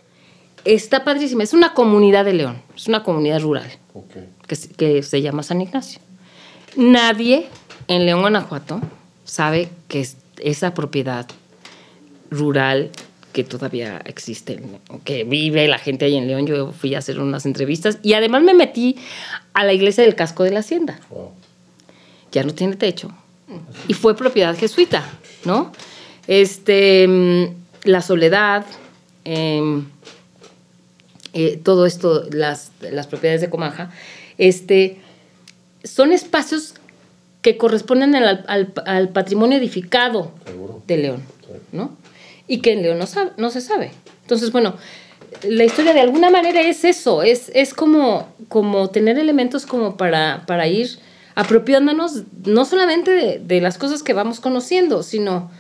Está 0.64 1.04
padrísima, 1.04 1.44
es 1.44 1.54
una 1.54 1.74
comunidad 1.74 2.24
de 2.24 2.34
León, 2.34 2.62
es 2.76 2.88
una 2.88 3.04
comunidad 3.04 3.42
rural 3.42 3.70
okay. 3.94 4.30
que, 4.48 4.58
que 4.76 5.04
se 5.04 5.22
llama 5.22 5.44
San 5.44 5.62
Ignacio. 5.62 6.00
Nadie 6.76 7.48
en 7.88 8.06
León, 8.06 8.22
Guanajuato, 8.22 8.82
sabe 9.24 9.70
que 9.88 10.08
esa 10.40 10.74
propiedad 10.74 11.28
rural 12.30 12.92
que 13.38 13.44
todavía 13.44 14.02
existe, 14.06 14.60
que 15.04 15.24
vive 15.24 15.68
la 15.68 15.78
gente 15.78 16.06
ahí 16.06 16.16
en 16.16 16.26
León. 16.26 16.48
Yo 16.48 16.72
fui 16.72 16.96
a 16.96 16.98
hacer 16.98 17.20
unas 17.20 17.46
entrevistas 17.46 18.00
y 18.02 18.14
además 18.14 18.42
me 18.42 18.56
metí 18.56 18.96
a 19.54 19.64
la 19.64 19.74
iglesia 19.74 20.04
del 20.04 20.16
casco 20.16 20.44
de 20.44 20.50
la 20.50 20.62
hacienda. 20.62 21.00
Ya 22.32 22.44
no 22.44 22.56
tiene 22.56 22.78
techo. 22.78 23.12
Y 23.88 23.94
fue 23.94 24.18
propiedad 24.18 24.58
jesuita, 24.58 25.08
¿no? 25.46 25.72
Este, 26.28 27.08
mm, 27.08 27.44
la 27.84 28.02
soledad, 28.02 28.66
em, 29.24 29.86
eh, 31.34 31.60
todo 31.64 31.86
esto, 31.86 32.24
las, 32.32 32.72
las 32.82 33.06
propiedades 33.06 33.42
de 33.42 33.52
Comaja, 33.52 33.92
este, 34.40 34.98
son 35.84 36.12
espacios 36.12 36.74
que 37.44 37.56
corresponden 37.56 38.16
al, 38.16 38.44
al- 38.48 38.74
al 38.88 39.10
patrimonio 39.10 39.60
edificado 39.60 40.32
de 40.88 40.98
León, 40.98 41.22
¿no? 41.72 41.96
Y 42.48 42.60
que 42.60 42.74
en 42.74 42.82
León 42.82 42.98
no, 43.00 43.06
sabe- 43.08 43.32
no 43.38 43.50
se 43.50 43.62
sabe. 43.62 43.92
Entonces, 44.22 44.52
bueno, 44.52 44.76
la 45.44 45.64
historia 45.66 45.94
de 45.94 46.00
alguna 46.02 46.30
manera 46.30 46.62
es 46.62 46.84
eso, 46.86 47.22
es, 47.24 47.52
es 47.54 47.74
como, 47.74 48.28
como 48.48 48.90
tener 48.90 49.18
elementos 49.20 49.66
como 49.66 49.98
para, 49.98 50.44
para 50.48 50.68
ir 50.68 51.00
apropiándonos 51.36 52.24
no 52.46 52.66
solamente 52.66 53.12
de, 53.12 53.40
de 53.40 53.62
las 53.62 53.78
cosas 53.78 54.02
que 54.02 54.14
vamos 54.14 54.40
conociendo, 54.40 55.04
sino 55.04 55.52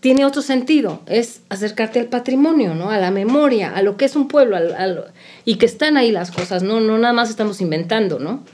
tiene 0.00 0.24
otro 0.24 0.42
sentido, 0.42 1.02
es 1.06 1.40
acercarte 1.48 1.98
al 1.98 2.06
patrimonio, 2.06 2.74
¿no? 2.74 2.90
A 2.90 2.98
la 2.98 3.10
memoria, 3.10 3.74
a 3.74 3.82
lo 3.82 3.96
que 3.96 4.04
es 4.04 4.14
un 4.14 4.28
pueblo, 4.28 4.56
al- 4.56 4.74
al- 4.74 5.06
y 5.44 5.56
que 5.56 5.66
están 5.66 5.96
ahí 5.96 6.12
las 6.12 6.30
cosas, 6.30 6.62
¿no? 6.62 6.80
No 6.80 6.96
nada 6.98 7.12
más 7.12 7.30
estamos 7.30 7.60
inventando, 7.60 8.18
¿no? 8.20 8.44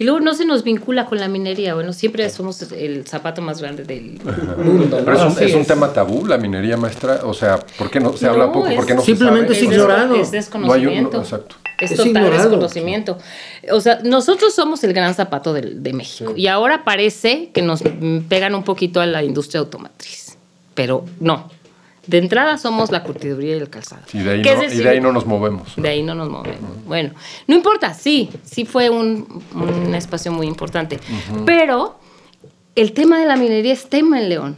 Y 0.00 0.04
luego 0.04 0.20
no 0.20 0.32
se 0.34 0.44
nos 0.44 0.62
vincula 0.62 1.06
con 1.06 1.18
la 1.18 1.26
minería, 1.26 1.74
bueno, 1.74 1.92
siempre 1.92 2.28
somos 2.30 2.62
el 2.70 3.04
zapato 3.06 3.42
más 3.42 3.60
grande 3.60 3.82
del 3.82 4.20
mundo, 4.58 5.02
Pero 5.04 5.16
es, 5.28 5.36
un, 5.36 5.42
es 5.42 5.54
un 5.54 5.64
tema 5.64 5.92
tabú, 5.92 6.24
la 6.24 6.38
minería 6.38 6.76
maestra. 6.76 7.20
O 7.24 7.34
sea, 7.34 7.58
¿por 7.76 7.90
qué 7.90 7.98
no 7.98 8.16
se 8.16 8.26
habla 8.28 8.46
No, 8.46 8.52
poco? 8.52 8.68
es- 8.68 8.76
¿Por 8.76 8.86
qué 8.86 8.94
no 8.94 9.00
se 9.00 9.06
Simplemente 9.06 9.54
sabe? 9.54 9.66
es 9.66 9.72
ignorado. 9.72 10.14
Es 10.14 10.30
desconocimiento. 10.30 10.90
No 11.18 11.18
hay 11.18 11.18
un- 11.18 11.24
exacto. 11.24 11.56
Es, 11.80 11.90
Es 11.92 11.96
total 11.96 12.10
ignorado. 12.10 12.42
desconocimiento. 12.50 13.18
O 13.72 13.80
sea, 13.80 13.98
nosotros 14.04 14.54
somos 14.54 14.82
el 14.84 14.92
gran 14.92 15.14
zapato 15.14 15.52
de, 15.52 15.92
México. 15.92 16.32
Y 16.36 16.46
ahora 16.46 16.84
parece 16.84 17.50
que 17.52 17.62
nos 17.62 17.82
pegan 18.28 18.54
un 18.54 18.62
poquito 18.64 19.00
a 19.00 19.06
la 19.06 19.22
industria 19.24 19.60
automotriz. 19.60 20.36
Pero 20.74 21.04
no. 21.20 21.50
De 22.08 22.16
entrada 22.18 22.56
somos 22.56 22.90
la 22.90 23.02
curtiduría 23.04 23.56
y 23.56 23.58
el 23.60 23.68
calzado. 23.68 24.02
Y 24.14 24.18
de 24.20 24.30
ahí, 24.30 24.42
¿Qué 24.42 24.48
es 24.52 24.56
no, 24.56 24.62
y 24.62 24.66
decir? 24.66 24.82
de 24.82 24.88
ahí 24.88 25.00
no 25.00 25.12
nos 25.12 25.26
movemos. 25.26 25.74
De 25.76 25.88
ahí 25.90 26.02
no 26.02 26.14
nos 26.14 26.28
movemos. 26.30 26.84
Bueno, 26.86 27.12
no 27.46 27.54
importa, 27.54 27.92
sí, 27.92 28.30
sí 28.44 28.64
fue 28.64 28.88
un, 28.88 29.42
un 29.54 29.94
espacio 29.94 30.32
muy 30.32 30.46
importante. 30.46 30.98
Pero 31.44 31.98
el 32.74 32.92
tema 32.92 33.20
de 33.20 33.26
la 33.26 33.36
minería 33.36 33.74
es 33.74 33.88
tema 33.90 34.18
en 34.20 34.28
León. 34.30 34.56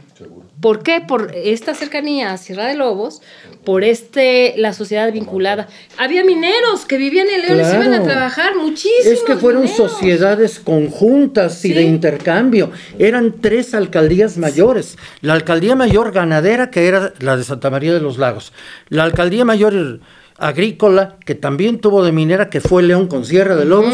¿Por 0.61 0.83
qué? 0.83 1.01
Por 1.01 1.31
esta 1.35 1.73
cercanía 1.73 2.31
a 2.31 2.37
Sierra 2.37 2.67
de 2.67 2.75
Lobos, 2.75 3.21
por 3.65 3.83
este, 3.83 4.53
la 4.57 4.73
sociedad 4.73 5.11
vinculada. 5.11 5.67
Había 5.97 6.23
mineros 6.23 6.85
que 6.87 6.97
vivían 6.97 7.27
en 7.29 7.41
León 7.41 7.61
y 7.61 7.63
se 7.65 7.75
iban 7.75 7.93
a 7.93 8.03
trabajar 8.03 8.55
muchísimo. 8.55 9.11
Es 9.11 9.21
que 9.23 9.35
fueron 9.37 9.67
sociedades 9.67 10.59
conjuntas 10.59 11.65
y 11.65 11.69
Sí. 11.69 11.73
de 11.73 11.81
intercambio. 11.83 12.71
Eran 12.99 13.41
tres 13.41 13.73
alcaldías 13.73 14.37
mayores. 14.37 14.97
La 15.21 15.33
alcaldía 15.33 15.75
mayor 15.75 16.11
ganadera, 16.11 16.69
que 16.69 16.87
era 16.87 17.13
la 17.19 17.37
de 17.37 17.43
Santa 17.43 17.69
María 17.69 17.93
de 17.93 17.99
los 18.01 18.17
Lagos. 18.19 18.53
La 18.89 19.03
alcaldía 19.03 19.45
mayor 19.45 19.99
agrícola, 20.41 21.17
que 21.25 21.35
también 21.35 21.79
tuvo 21.79 22.03
de 22.03 22.11
minera, 22.11 22.49
que 22.49 22.59
fue 22.61 22.83
León 22.83 23.07
con 23.07 23.25
Sierra 23.25 23.55
de 23.55 23.65
Lobos. 23.65 23.93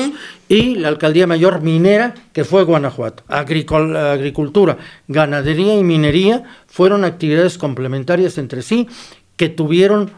Y 0.50 0.76
la 0.76 0.88
alcaldía 0.88 1.28
mayor 1.28 1.62
minera, 1.62 2.14
que 2.34 2.44
fue 2.46 2.64
Guanajuato. 2.64 3.24
Agricol- 3.28 3.96
agricultura, 3.96 4.78
ganadería 5.08 5.76
y 5.76 5.84
minería 5.84 6.44
fueron 6.68 7.04
actividades 7.04 7.58
complementarias 7.58 8.38
entre 8.38 8.62
sí 8.62 8.88
que 9.36 9.50
tuvieron 9.50 10.10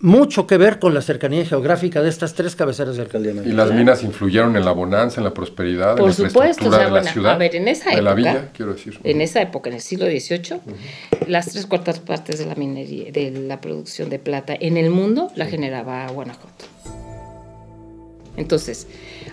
mucho 0.00 0.46
que 0.46 0.58
ver 0.58 0.78
con 0.80 0.92
la 0.92 1.00
cercanía 1.00 1.46
geográfica 1.46 2.02
de 2.02 2.10
estas 2.10 2.34
tres 2.34 2.54
cabeceras 2.56 2.96
de 2.96 3.02
alcaldía. 3.02 3.32
Y 3.44 3.52
las 3.52 3.72
minas 3.72 4.02
influyeron 4.02 4.54
en 4.56 4.64
la 4.64 4.72
bonanza, 4.72 5.20
en 5.20 5.24
la 5.24 5.32
prosperidad, 5.32 5.92
Por 5.96 6.10
en 6.10 6.22
la 6.22 6.28
supuesto, 6.28 6.68
o 6.68 6.72
sea, 6.72 6.84
de 6.86 6.90
la 6.90 7.02
ciudad. 7.04 7.32
a 7.32 7.38
ver, 7.38 7.56
en 7.56 7.68
esa 7.68 7.84
de 7.90 7.96
época, 7.96 8.02
la 8.10 8.14
villa, 8.14 8.48
quiero 8.54 8.74
decir. 8.74 8.98
en 9.02 9.20
esa 9.22 9.40
época, 9.40 9.70
en 9.70 9.76
el 9.76 9.80
siglo 9.80 10.06
XVIII, 10.06 10.60
las 11.28 11.46
tres 11.52 11.64
cuartas 11.66 12.00
partes 12.00 12.38
de 12.38 12.44
la 12.46 12.54
minería, 12.54 13.10
de 13.12 13.30
la 13.30 13.60
producción 13.62 14.10
de 14.10 14.18
plata 14.18 14.54
en 14.58 14.76
el 14.76 14.90
mundo 14.90 15.30
la 15.36 15.46
generaba 15.46 16.06
Guanajuato. 16.08 16.66
Entonces, 18.36 18.86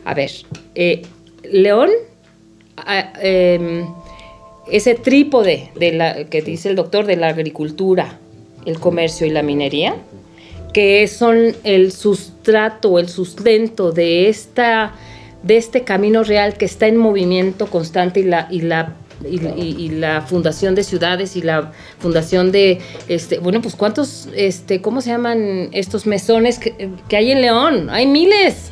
a 0.05 0.13
ver, 0.13 0.31
eh, 0.75 1.01
León, 1.43 1.89
a- 2.77 3.13
em, 3.21 3.87
ese 4.71 4.95
trípode 4.95 5.71
de 5.75 5.91
la, 5.91 6.23
que 6.25 6.41
dice 6.41 6.69
el 6.69 6.75
doctor 6.75 7.05
de 7.05 7.15
la 7.17 7.27
agricultura, 7.29 8.19
el 8.65 8.79
comercio 8.79 9.25
y 9.25 9.31
la 9.31 9.41
minería, 9.41 9.95
que 10.73 11.07
son 11.07 11.55
el 11.63 11.91
sustrato, 11.91 12.97
el 12.99 13.09
sustento 13.09 13.91
de, 13.91 14.29
esta, 14.29 14.93
de 15.43 15.57
este 15.57 15.83
camino 15.83 16.23
real 16.23 16.55
que 16.57 16.65
está 16.65 16.87
en 16.87 16.97
movimiento 16.97 17.67
constante 17.67 18.21
y 18.21 18.23
la, 18.23 18.47
y 18.49 18.61
la, 18.61 18.93
y, 19.29 19.39
y- 19.61 19.75
y 19.77 19.89
la 19.89 20.21
fundación 20.21 20.73
de 20.75 20.83
ciudades 20.83 21.35
y 21.35 21.41
la 21.41 21.71
fundación 21.99 22.51
de, 22.51 22.79
este, 23.07 23.39
bueno, 23.39 23.61
pues 23.61 23.75
cuántos, 23.75 24.29
este, 24.35 24.81
¿cómo 24.81 25.01
se 25.01 25.09
llaman 25.11 25.69
estos 25.73 26.05
mesones 26.07 26.57
que, 26.57 26.89
que 27.07 27.17
hay 27.17 27.31
en 27.31 27.41
León? 27.41 27.89
Hay 27.89 28.07
miles. 28.07 28.71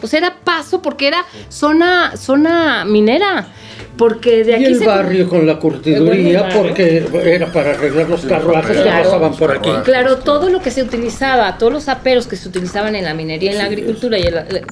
Pues 0.00 0.12
era 0.12 0.36
paso 0.44 0.82
porque 0.82 1.08
era 1.08 1.24
zona, 1.48 2.16
zona 2.16 2.84
minera. 2.84 3.48
Porque 3.96 4.42
de 4.42 4.54
aquí 4.54 4.62
y 4.64 4.66
el 4.66 4.78
se- 4.78 4.86
barrio 4.86 5.28
con 5.28 5.46
la 5.46 5.58
curtiduría, 5.58 6.48
porque 6.54 7.06
era 7.24 7.46
para 7.52 7.70
arreglar 7.70 8.08
los 8.08 8.24
carruajes 8.24 8.76
que 8.78 8.88
pasaban 8.90 9.34
por 9.36 9.52
aquí. 9.56 9.70
Claro, 9.84 10.18
todo 10.18 10.48
lo 10.48 10.60
que 10.60 10.70
se 10.72 10.82
utilizaba, 10.82 11.58
todos 11.58 11.72
los 11.72 11.88
aperos 11.88 12.26
que 12.26 12.34
se 12.36 12.48
utilizaban 12.48 12.96
en 12.96 13.04
la 13.04 13.14
minería, 13.14 13.52
en 13.52 13.58
la 13.58 13.64
agricultura, 13.66 14.18
y 14.18 14.24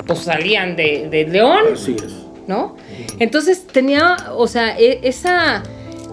pues 0.07 0.19
salían 0.21 0.75
de, 0.75 1.09
de 1.09 1.25
León, 1.29 1.59
Así 1.75 1.95
es. 2.05 2.13
¿no? 2.49 2.75
Entonces 3.21 3.65
tenía, 3.67 4.17
o 4.37 4.49
sea, 4.49 4.77
e- 4.77 4.99
esa, 5.05 5.63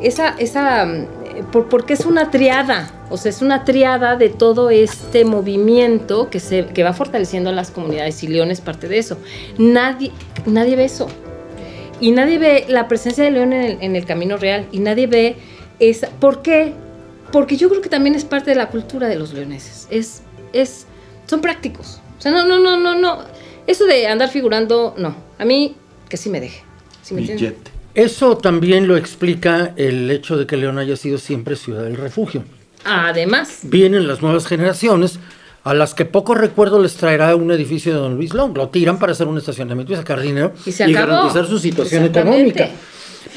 esa, 0.04 0.36
esa, 0.38 0.86
mm, 0.86 1.08
por- 1.52 1.68
porque 1.68 1.94
es 1.94 2.06
una 2.06 2.30
triada, 2.30 2.92
o 3.10 3.18
sea, 3.18 3.32
es 3.32 3.42
una 3.42 3.66
triada 3.66 4.18
de 4.18 4.30
todo 4.30 4.70
este 4.70 5.26
movimiento 5.26 6.30
que 6.30 6.40
se, 6.40 6.66
que 6.68 6.84
va 6.84 6.94
fortaleciendo 6.94 7.50
a 7.50 7.54
las 7.54 7.72
comunidades 7.72 8.22
y 8.24 8.28
León 8.28 8.52
es 8.52 8.62
parte 8.62 8.88
de 8.88 9.00
eso. 9.00 9.18
Nadie, 9.58 10.12
nadie 10.46 10.76
ve 10.76 10.86
eso. 10.86 11.08
Y 12.00 12.12
nadie 12.12 12.38
ve 12.38 12.66
la 12.68 12.88
presencia 12.88 13.24
de 13.24 13.32
León 13.32 13.54
en 13.54 13.64
el, 13.64 13.78
en 13.82 13.96
el 13.96 14.06
camino 14.06 14.38
real. 14.38 14.68
Y 14.72 14.80
nadie 14.80 15.08
ve 15.08 15.36
esa. 15.80 16.10
¿Por 16.10 16.42
qué? 16.42 16.74
Porque 17.32 17.58
yo 17.58 17.70
creo 17.70 17.82
que 17.82 17.90
también 17.90 18.16
es 18.16 18.26
parte 18.26 18.52
de 18.52 18.56
la 18.56 18.70
cultura 18.70 19.08
de 19.08 19.16
los 19.16 19.34
leoneses. 19.34 19.88
Es, 19.90 20.24
es, 20.54 20.88
son 21.28 21.42
prácticos. 21.42 22.02
O 22.18 22.22
sea, 22.22 22.32
no, 22.32 22.46
no, 22.46 22.60
no, 22.60 22.80
no, 22.80 22.96
no. 22.96 23.20
Eso 23.68 23.86
de 23.86 24.08
andar 24.08 24.30
figurando, 24.30 24.96
no. 24.98 25.16
A 25.38 25.46
mí, 25.46 25.76
que 26.08 26.18
sí 26.18 26.30
me 26.30 26.40
deje. 26.40 26.64
¿Sí 27.04 27.14
me 27.14 27.22
entiendes? 27.22 27.52
Billete. 27.52 27.72
Eso 27.96 28.38
también 28.38 28.88
lo 28.88 28.98
explica 28.98 29.74
el 29.76 30.10
hecho 30.10 30.38
de 30.38 30.46
que 30.46 30.58
León 30.58 30.78
haya 30.78 30.96
sido 30.96 31.18
siempre 31.18 31.56
ciudad 31.56 31.84
del 31.84 31.98
refugio. 31.98 32.44
Además, 32.86 33.60
Vienen 33.64 34.08
las 34.08 34.22
nuevas 34.22 34.48
generaciones 34.48 35.20
a 35.64 35.74
las 35.74 35.94
que 35.94 36.06
poco 36.06 36.36
recuerdo 36.36 36.82
les 36.82 36.96
traerá 36.96 37.36
un 37.36 37.52
edificio 37.52 37.94
de 37.94 38.00
Don 38.00 38.16
Luis 38.16 38.34
Long. 38.34 38.56
Lo 38.58 38.70
tiran 38.70 38.98
para 39.00 39.12
hacer 39.12 39.28
un 39.28 39.38
estacionamiento 39.38 39.94
y 39.94 39.96
sacar 39.98 40.22
dinero 40.22 40.54
Y 40.66 40.72
se 40.72 40.84
acabó. 40.84 41.08
garantizar 41.08 41.46
su 41.48 41.60
situación 41.60 42.06
económica. 42.06 42.70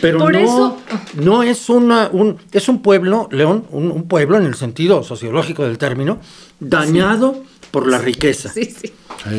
Pero 0.01 0.19
Por 0.19 0.33
no, 0.33 0.39
eso- 0.39 0.79
no 1.15 1.43
es 1.43 1.69
una, 1.69 2.09
un, 2.13 2.39
es 2.53 2.69
un 2.69 2.83
pueblo, 2.83 3.29
León, 3.33 3.67
un, 3.71 3.91
un 3.91 4.07
pueblo 4.09 4.39
en 4.39 4.47
el 4.47 4.55
sentido 4.55 5.03
sociológico 5.03 5.65
del 5.65 5.77
término, 5.79 6.19
dañado 6.61 7.37
por 7.71 7.89
la 7.89 7.99
riqueza. 7.99 8.49
sí, 8.49 8.65
sí. 8.65 8.93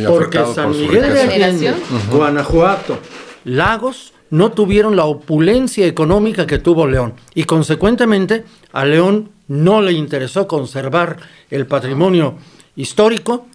Porque 0.07 0.39
San 0.53 0.67
por 0.71 0.75
Miguel 0.77 1.01
de. 1.13 1.19
Allende. 1.21 1.73
Guanajuato, 2.11 2.97
Lagos 3.45 4.13
no 4.29 4.51
tuvieron 4.51 4.95
la 4.95 5.05
opulencia 5.05 5.85
económica 5.85 6.47
que 6.47 6.57
tuvo 6.59 6.87
León 6.87 7.13
y 7.35 7.43
consecuentemente 7.43 8.45
a 8.71 8.85
León 8.85 9.29
no 9.47 9.81
le 9.81 9.91
interesó 9.93 10.47
conservar 10.47 11.17
el 11.51 11.67
patrimonio 11.67 12.35
histórico. 12.75 13.47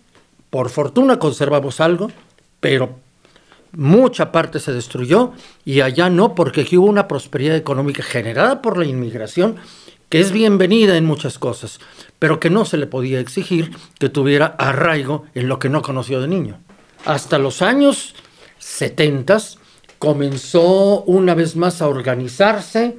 Por 0.51 0.71
fortuna 0.71 1.19
conservamos 1.19 1.81
algo, 1.81 2.11
pero 2.61 2.97
mucha 3.73 4.33
parte 4.33 4.61
se 4.61 4.73
destruyó 4.73 5.33
y 5.65 5.81
allá 5.83 6.09
no, 6.09 6.35
porque 6.35 6.63
aquí 6.63 6.77
hubo 6.77 6.87
una 6.87 7.09
prosperidad 7.09 7.57
económica 7.57 8.03
generada 8.03 8.63
por 8.63 8.79
la 8.79 8.87
inmigración 8.87 9.57
que 10.09 10.21
es 10.21 10.33
bienvenida 10.33 10.97
en 10.97 11.05
muchas 11.05 11.39
cosas, 11.39 11.81
pero 12.19 12.41
que 12.41 12.49
no 12.49 12.65
se 12.65 12.79
le 12.79 12.87
podía 12.87 13.21
exigir 13.21 13.77
que 13.99 14.09
tuviera 14.09 14.55
arraigo 14.59 15.27
en 15.35 15.49
lo 15.49 15.59
que 15.59 15.69
no 15.69 15.83
conoció 15.83 16.21
de 16.21 16.29
niño. 16.29 16.59
Hasta 17.05 17.39
los 17.39 17.61
años 17.61 18.15
70 18.59 19.39
comenzó 19.99 21.03
una 21.03 21.35
vez 21.35 21.57
más 21.57 21.83
a 21.83 21.89
organizarse 21.89 22.97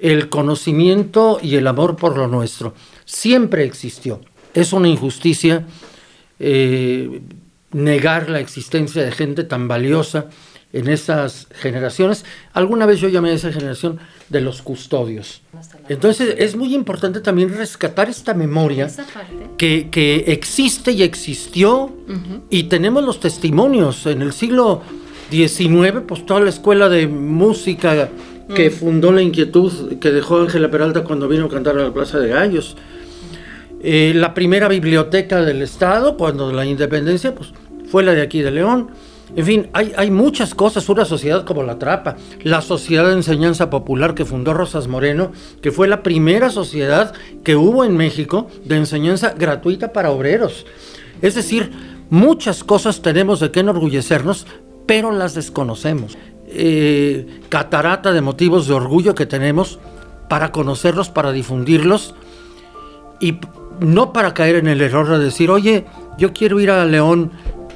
el 0.00 0.28
conocimiento 0.28 1.38
y 1.40 1.54
el 1.56 1.66
amor 1.68 1.96
por 1.96 2.16
lo 2.16 2.26
nuestro. 2.26 2.74
Siempre 3.04 3.64
existió. 3.64 4.20
Es 4.54 4.72
una 4.72 4.88
injusticia 4.88 5.64
eh, 6.38 7.20
negar 7.72 8.28
la 8.28 8.40
existencia 8.40 9.02
de 9.02 9.12
gente 9.12 9.44
tan 9.44 9.68
valiosa 9.68 10.26
en 10.72 10.88
esas 10.88 11.48
generaciones. 11.52 12.24
Alguna 12.52 12.86
vez 12.86 13.00
yo 13.00 13.08
llamé 13.08 13.30
a 13.30 13.34
esa 13.34 13.52
generación 13.52 13.98
de 14.28 14.40
los 14.40 14.62
custodios. 14.62 15.42
Entonces 15.88 16.34
es 16.38 16.56
muy 16.56 16.74
importante 16.74 17.20
también 17.20 17.54
rescatar 17.54 18.08
esta 18.08 18.34
memoria 18.34 18.90
que, 19.58 19.90
que 19.90 20.24
existe 20.28 20.92
y 20.92 21.02
existió 21.02 21.94
y 22.48 22.64
tenemos 22.64 23.04
los 23.04 23.20
testimonios. 23.20 24.06
En 24.06 24.22
el 24.22 24.32
siglo 24.32 24.82
XIX, 25.30 26.00
pues 26.06 26.24
toda 26.24 26.40
la 26.40 26.50
escuela 26.50 26.88
de 26.88 27.06
música 27.06 28.08
que 28.54 28.70
mm. 28.70 28.72
fundó 28.72 29.12
la 29.12 29.22
inquietud 29.22 29.98
que 29.98 30.10
dejó 30.10 30.40
Ángela 30.40 30.70
Peralta 30.70 31.04
cuando 31.04 31.28
vino 31.28 31.46
a 31.46 31.48
cantar 31.48 31.78
a 31.78 31.84
la 31.84 31.92
Plaza 31.92 32.18
de 32.18 32.28
Gallos. 32.28 32.76
Eh, 33.82 34.12
la 34.14 34.32
primera 34.32 34.68
biblioteca 34.68 35.42
del 35.42 35.60
Estado, 35.60 36.16
cuando 36.16 36.52
la 36.52 36.64
independencia, 36.64 37.34
pues 37.34 37.52
fue 37.90 38.04
la 38.04 38.12
de 38.12 38.22
aquí 38.22 38.40
de 38.40 38.52
León. 38.52 38.90
En 39.34 39.44
fin, 39.44 39.70
hay, 39.72 39.92
hay, 39.96 40.10
muchas 40.10 40.54
cosas, 40.54 40.88
una 40.88 41.04
sociedad 41.04 41.44
como 41.44 41.62
la 41.62 41.78
Trapa, 41.78 42.16
la 42.42 42.60
Sociedad 42.60 43.06
de 43.08 43.14
Enseñanza 43.14 43.70
Popular 43.70 44.14
que 44.14 44.24
fundó 44.24 44.52
Rosas 44.54 44.88
Moreno, 44.88 45.32
que 45.62 45.72
fue 45.72 45.88
la 45.88 46.02
primera 46.02 46.50
sociedad 46.50 47.12
que 47.42 47.56
hubo 47.56 47.84
en 47.84 47.96
México 47.96 48.48
de 48.64 48.76
enseñanza 48.76 49.34
gratuita 49.36 49.92
para 49.92 50.10
obreros. 50.10 50.66
Es 51.22 51.34
decir, 51.34 51.72
muchas 52.10 52.62
cosas 52.62 53.00
tenemos 53.00 53.40
de 53.40 53.50
qué 53.50 53.60
enorgullecernos, 53.60 54.46
pero 54.86 55.10
las 55.10 55.34
desconocemos. 55.34 56.18
Eh, 56.46 57.40
catarata 57.48 58.12
de 58.12 58.20
motivos 58.20 58.68
de 58.68 58.74
orgullo 58.74 59.14
que 59.14 59.24
tenemos 59.24 59.78
para 60.28 60.52
conocerlos, 60.52 61.08
para 61.08 61.32
difundirlos 61.32 62.14
y 63.20 63.38
no 63.80 64.12
para 64.12 64.34
caer 64.34 64.56
en 64.56 64.68
el 64.68 64.80
error 64.80 65.08
de 65.08 65.18
decir, 65.18 65.50
oye, 65.50 65.86
yo 66.18 66.32
quiero 66.32 66.60
ir 66.60 66.70
a 66.70 66.84
León, 66.84 67.32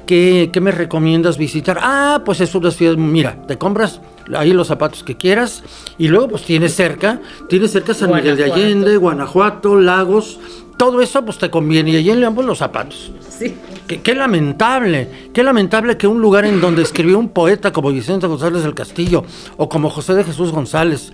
¿qué, 0.06 0.50
me 0.60 0.70
recomiendas 0.70 1.36
visitar? 1.36 1.78
Ah, 1.80 2.22
pues 2.24 2.40
es 2.40 2.54
una 2.54 2.70
ciudad, 2.70 2.96
mira, 2.96 3.42
te 3.46 3.58
compras 3.58 4.00
ahí 4.36 4.52
los 4.52 4.68
zapatos 4.68 5.02
que 5.02 5.16
quieras 5.16 5.62
y 5.98 6.08
luego 6.08 6.28
pues 6.28 6.42
tienes 6.42 6.74
cerca, 6.74 7.20
tienes 7.48 7.72
cerca 7.72 7.94
San 7.94 8.12
Miguel 8.12 8.36
de 8.36 8.44
Allende, 8.44 8.96
Guanajuato, 8.96 9.76
Lagos, 9.76 10.38
todo 10.76 11.00
eso 11.00 11.24
pues 11.24 11.38
te 11.38 11.50
conviene 11.50 11.90
y 11.90 11.96
allí 11.96 12.10
en 12.10 12.20
León 12.20 12.34
pues 12.34 12.46
los 12.46 12.58
zapatos. 12.58 13.12
Sí. 13.28 13.54
Qué, 13.86 14.14
lamentable, 14.16 15.30
qué 15.32 15.44
lamentable 15.44 15.96
que 15.96 16.08
un 16.08 16.20
lugar 16.20 16.44
en 16.44 16.60
donde 16.60 16.82
escribió 16.82 17.20
un 17.20 17.28
poeta 17.28 17.72
como 17.72 17.92
Vicente 17.92 18.26
González 18.26 18.64
del 18.64 18.74
Castillo 18.74 19.24
o 19.56 19.68
como 19.68 19.90
José 19.90 20.14
de 20.14 20.24
Jesús 20.24 20.50
González 20.50 21.12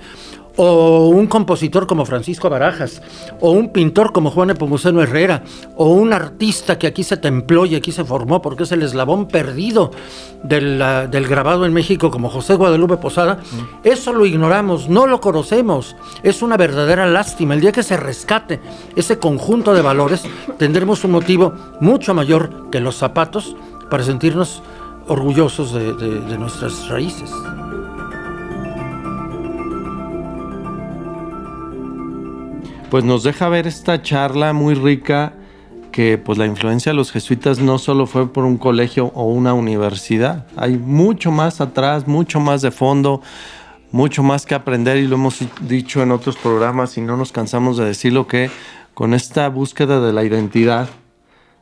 o 0.57 1.09
un 1.09 1.27
compositor 1.27 1.87
como 1.87 2.05
Francisco 2.05 2.51
Barajas, 2.51 3.03
o 3.41 3.51
un 3.51 3.71
pintor 3.71 4.13
como 4.13 4.31
Juan 4.31 4.51
Epomuceno 4.51 5.03
Herrera, 5.03 5.43
o 5.77 5.89
un 5.89 6.13
artista 6.13 6.79
que 6.79 6.87
aquí 6.87 7.05
se 7.05 7.17
templó 7.17 7.67
y 7.67 7.75
aquí 7.75 7.93
se 7.93 8.05
formó 8.05 8.43
porque 8.43 8.65
es 8.65 8.73
el 8.73 8.83
eslabón 8.83 9.29
perdido 9.29 9.91
del, 10.43 10.83
del 11.11 11.29
grabado 11.29 11.65
en 11.65 11.73
México 11.73 12.11
como 12.11 12.29
José 12.29 12.55
Guadalupe 12.55 12.97
Posada, 12.97 13.37
mm. 13.37 13.87
eso 13.87 14.13
lo 14.13 14.27
ignoramos, 14.27 14.89
no 14.89 15.07
lo 15.07 15.21
conocemos, 15.21 15.97
es 16.23 16.43
una 16.43 16.57
verdadera 16.57 17.07
lástima. 17.07 17.55
El 17.55 17.61
día 17.61 17.73
que 17.73 17.83
se 17.83 17.97
rescate 17.97 18.61
ese 18.97 19.19
conjunto 19.19 19.75
de 19.75 19.83
valores, 19.83 20.23
tendremos 20.59 21.05
un 21.05 21.13
motivo 21.13 21.53
mucho 21.81 22.15
mayor 22.15 22.71
que 22.71 22.81
los 22.81 22.97
zapatos 22.97 23.57
para 23.91 24.03
sentirnos 24.03 24.63
orgullosos 25.09 25.73
de 25.73 26.39
nuestras 26.39 26.89
raíces. 26.89 27.31
Pues 32.93 33.05
nos 33.05 33.23
deja 33.23 33.49
ver 33.49 33.67
esta 33.67 34.03
charla 34.03 34.53
muy 34.53 34.75
rica 34.75 35.33
que 35.93 36.19
pues 36.19 36.37
la 36.37 36.45
influencia 36.45 36.93
de 36.93 36.97
los 36.97 37.11
jesuitas 37.11 37.59
no 37.59 37.79
solo 37.79 38.05
fue 38.07 38.31
por 38.31 38.45
un 38.45 38.59
colegio 38.59 39.07
o 39.15 39.25
una 39.25 39.55
universidad, 39.55 40.47
hay 40.57 40.77
mucho 40.77 41.31
más 41.31 41.63
atrás, 41.63 42.07
mucho 42.07 42.39
más 42.39 42.61
de 42.61 42.71
fondo, 42.71 43.23
mucho 43.93 44.23
más 44.23 44.45
que 44.45 44.55
aprender 44.55 44.99
y 44.99 45.07
lo 45.07 45.15
hemos 45.15 45.39
dicho 45.63 46.03
en 46.03 46.13
otros 46.13 46.37
programas 46.37 46.99
y 46.99 47.01
no 47.01 47.17
nos 47.17 47.33
cansamos 47.33 47.79
de 47.79 47.87
decirlo 47.87 48.27
que 48.27 48.51
con 48.93 49.15
esta 49.15 49.49
búsqueda 49.49 49.99
de 49.99 50.13
la 50.13 50.23
identidad, 50.25 50.91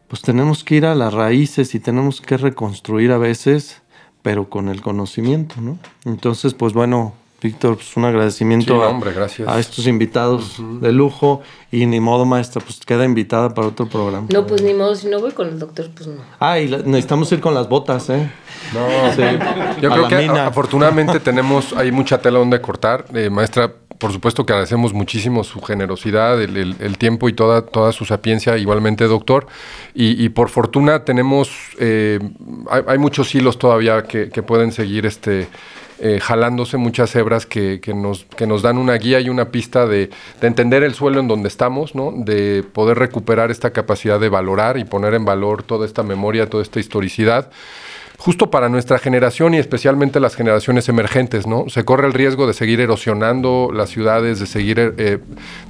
pues 0.09 0.23
tenemos 0.23 0.64
que 0.64 0.75
ir 0.75 0.85
a 0.85 0.97
las 0.97 1.14
raíces 1.14 1.77
y 1.77 1.79
tenemos 1.79 2.21
que 2.21 2.38
reconstruir 2.38 3.12
a 3.12 3.19
veces, 3.19 3.83
pero 4.23 4.51
con 4.51 4.69
el 4.69 4.83
conocimiento, 4.83 5.61
¿no? 5.61 5.79
Entonces, 6.05 6.55
pues 6.55 6.73
bueno, 6.73 7.14
Víctor, 7.42 7.76
pues 7.76 7.96
un 7.96 8.05
agradecimiento 8.05 8.83
a, 9.46 9.59
estos 9.59 9.87
invitados 9.87 10.57
de 10.81 10.92
lujo 10.92 11.40
y 11.72 11.87
ni 11.87 11.98
modo 11.98 12.26
maestra, 12.26 12.61
pues 12.62 12.81
queda 12.85 13.05
invitada 13.05 13.55
para 13.55 13.68
otro 13.68 13.88
programa. 13.88 14.26
No, 14.31 14.46
pues 14.46 14.62
ni 14.62 14.74
modo, 14.74 14.94
si 14.94 15.09
no 15.09 15.20
voy 15.20 15.33
con 15.33 15.48
el 15.48 15.59
doctor, 15.59 15.88
pues 15.94 16.07
no. 16.07 16.20
Ah, 16.38 16.61
y 16.61 16.68
necesitamos 16.68 17.33
ir 17.33 17.40
con 17.40 17.55
las 17.55 17.68
botas, 17.68 18.11
¿eh? 18.11 18.31
No, 18.74 19.12
sí. 19.14 19.22
yo 19.81 19.90
creo 19.90 20.09
que 20.09 20.29
afortunadamente 20.29 21.18
tenemos, 21.20 21.72
hay 21.72 21.90
mucha 21.92 22.20
tela 22.20 22.38
donde 22.40 22.61
cortar. 22.61 23.07
Eh, 23.14 23.31
maestra, 23.31 23.72
por 23.96 24.12
supuesto 24.12 24.44
que 24.44 24.53
agradecemos 24.53 24.92
muchísimo 24.92 25.42
su 25.42 25.62
generosidad, 25.62 26.42
el, 26.42 26.98
tiempo 26.98 27.29
y 27.31 27.33
toda, 27.33 27.62
toda 27.62 27.92
su 27.92 28.05
sapiencia, 28.05 28.59
igualmente 28.59 29.05
doctor. 29.05 29.46
Y, 29.94 30.29
por 30.31 30.50
fortuna 30.50 31.05
tenemos, 31.05 31.50
eh, 31.79 32.18
hay, 32.87 32.98
muchos 32.98 33.35
hilos 33.35 33.59
todavía 33.59 34.03
que, 34.03 34.29
que 34.29 34.42
pueden 34.42 34.72
seguir 34.72 35.07
este 35.07 35.48
eh, 36.01 36.19
jalándose 36.21 36.79
muchas 36.79 37.15
hebras 37.15 37.45
que, 37.45 37.81
nos, 37.95 38.25
que 38.25 38.47
nos 38.47 38.63
dan 38.63 38.79
una 38.79 38.95
guía 38.95 39.21
y 39.21 39.29
una 39.29 39.51
pista 39.51 39.87
de, 39.87 40.11
entender 40.41 40.83
el 40.83 40.95
suelo 40.95 41.21
en 41.21 41.29
donde 41.29 41.49
estamos, 41.49 41.95
¿no? 41.95 42.13
de 42.17 42.63
poder 42.63 42.99
recuperar 42.99 43.51
esta 43.51 43.71
capacidad 43.71 44.19
de 44.19 44.31
valorar 44.31 44.79
y 44.79 44.85
poner 44.85 45.15
en 45.15 45.25
valor 45.25 45.63
toda 45.63 45.85
esta 45.85 46.03
memoria, 46.03 46.49
toda 46.49 46.63
esta 46.63 46.81
historicidad 46.81 47.51
justo 48.21 48.51
para 48.51 48.69
nuestra 48.69 48.99
generación 48.99 49.55
y 49.55 49.57
especialmente 49.57 50.21
las 50.21 50.37
generaciones 50.37 50.91
emergentes, 50.91 51.47
¿no? 51.47 51.65
Se 51.71 51.85
corre 51.85 52.07
el 52.07 52.13
riesgo 52.13 52.47
de 52.47 52.53
seguir 52.53 52.79
erosionando 52.83 53.71
las 53.73 53.89
ciudades, 53.89 54.39
de 54.39 54.45
seguir 54.45 54.95
eh, 54.99 55.19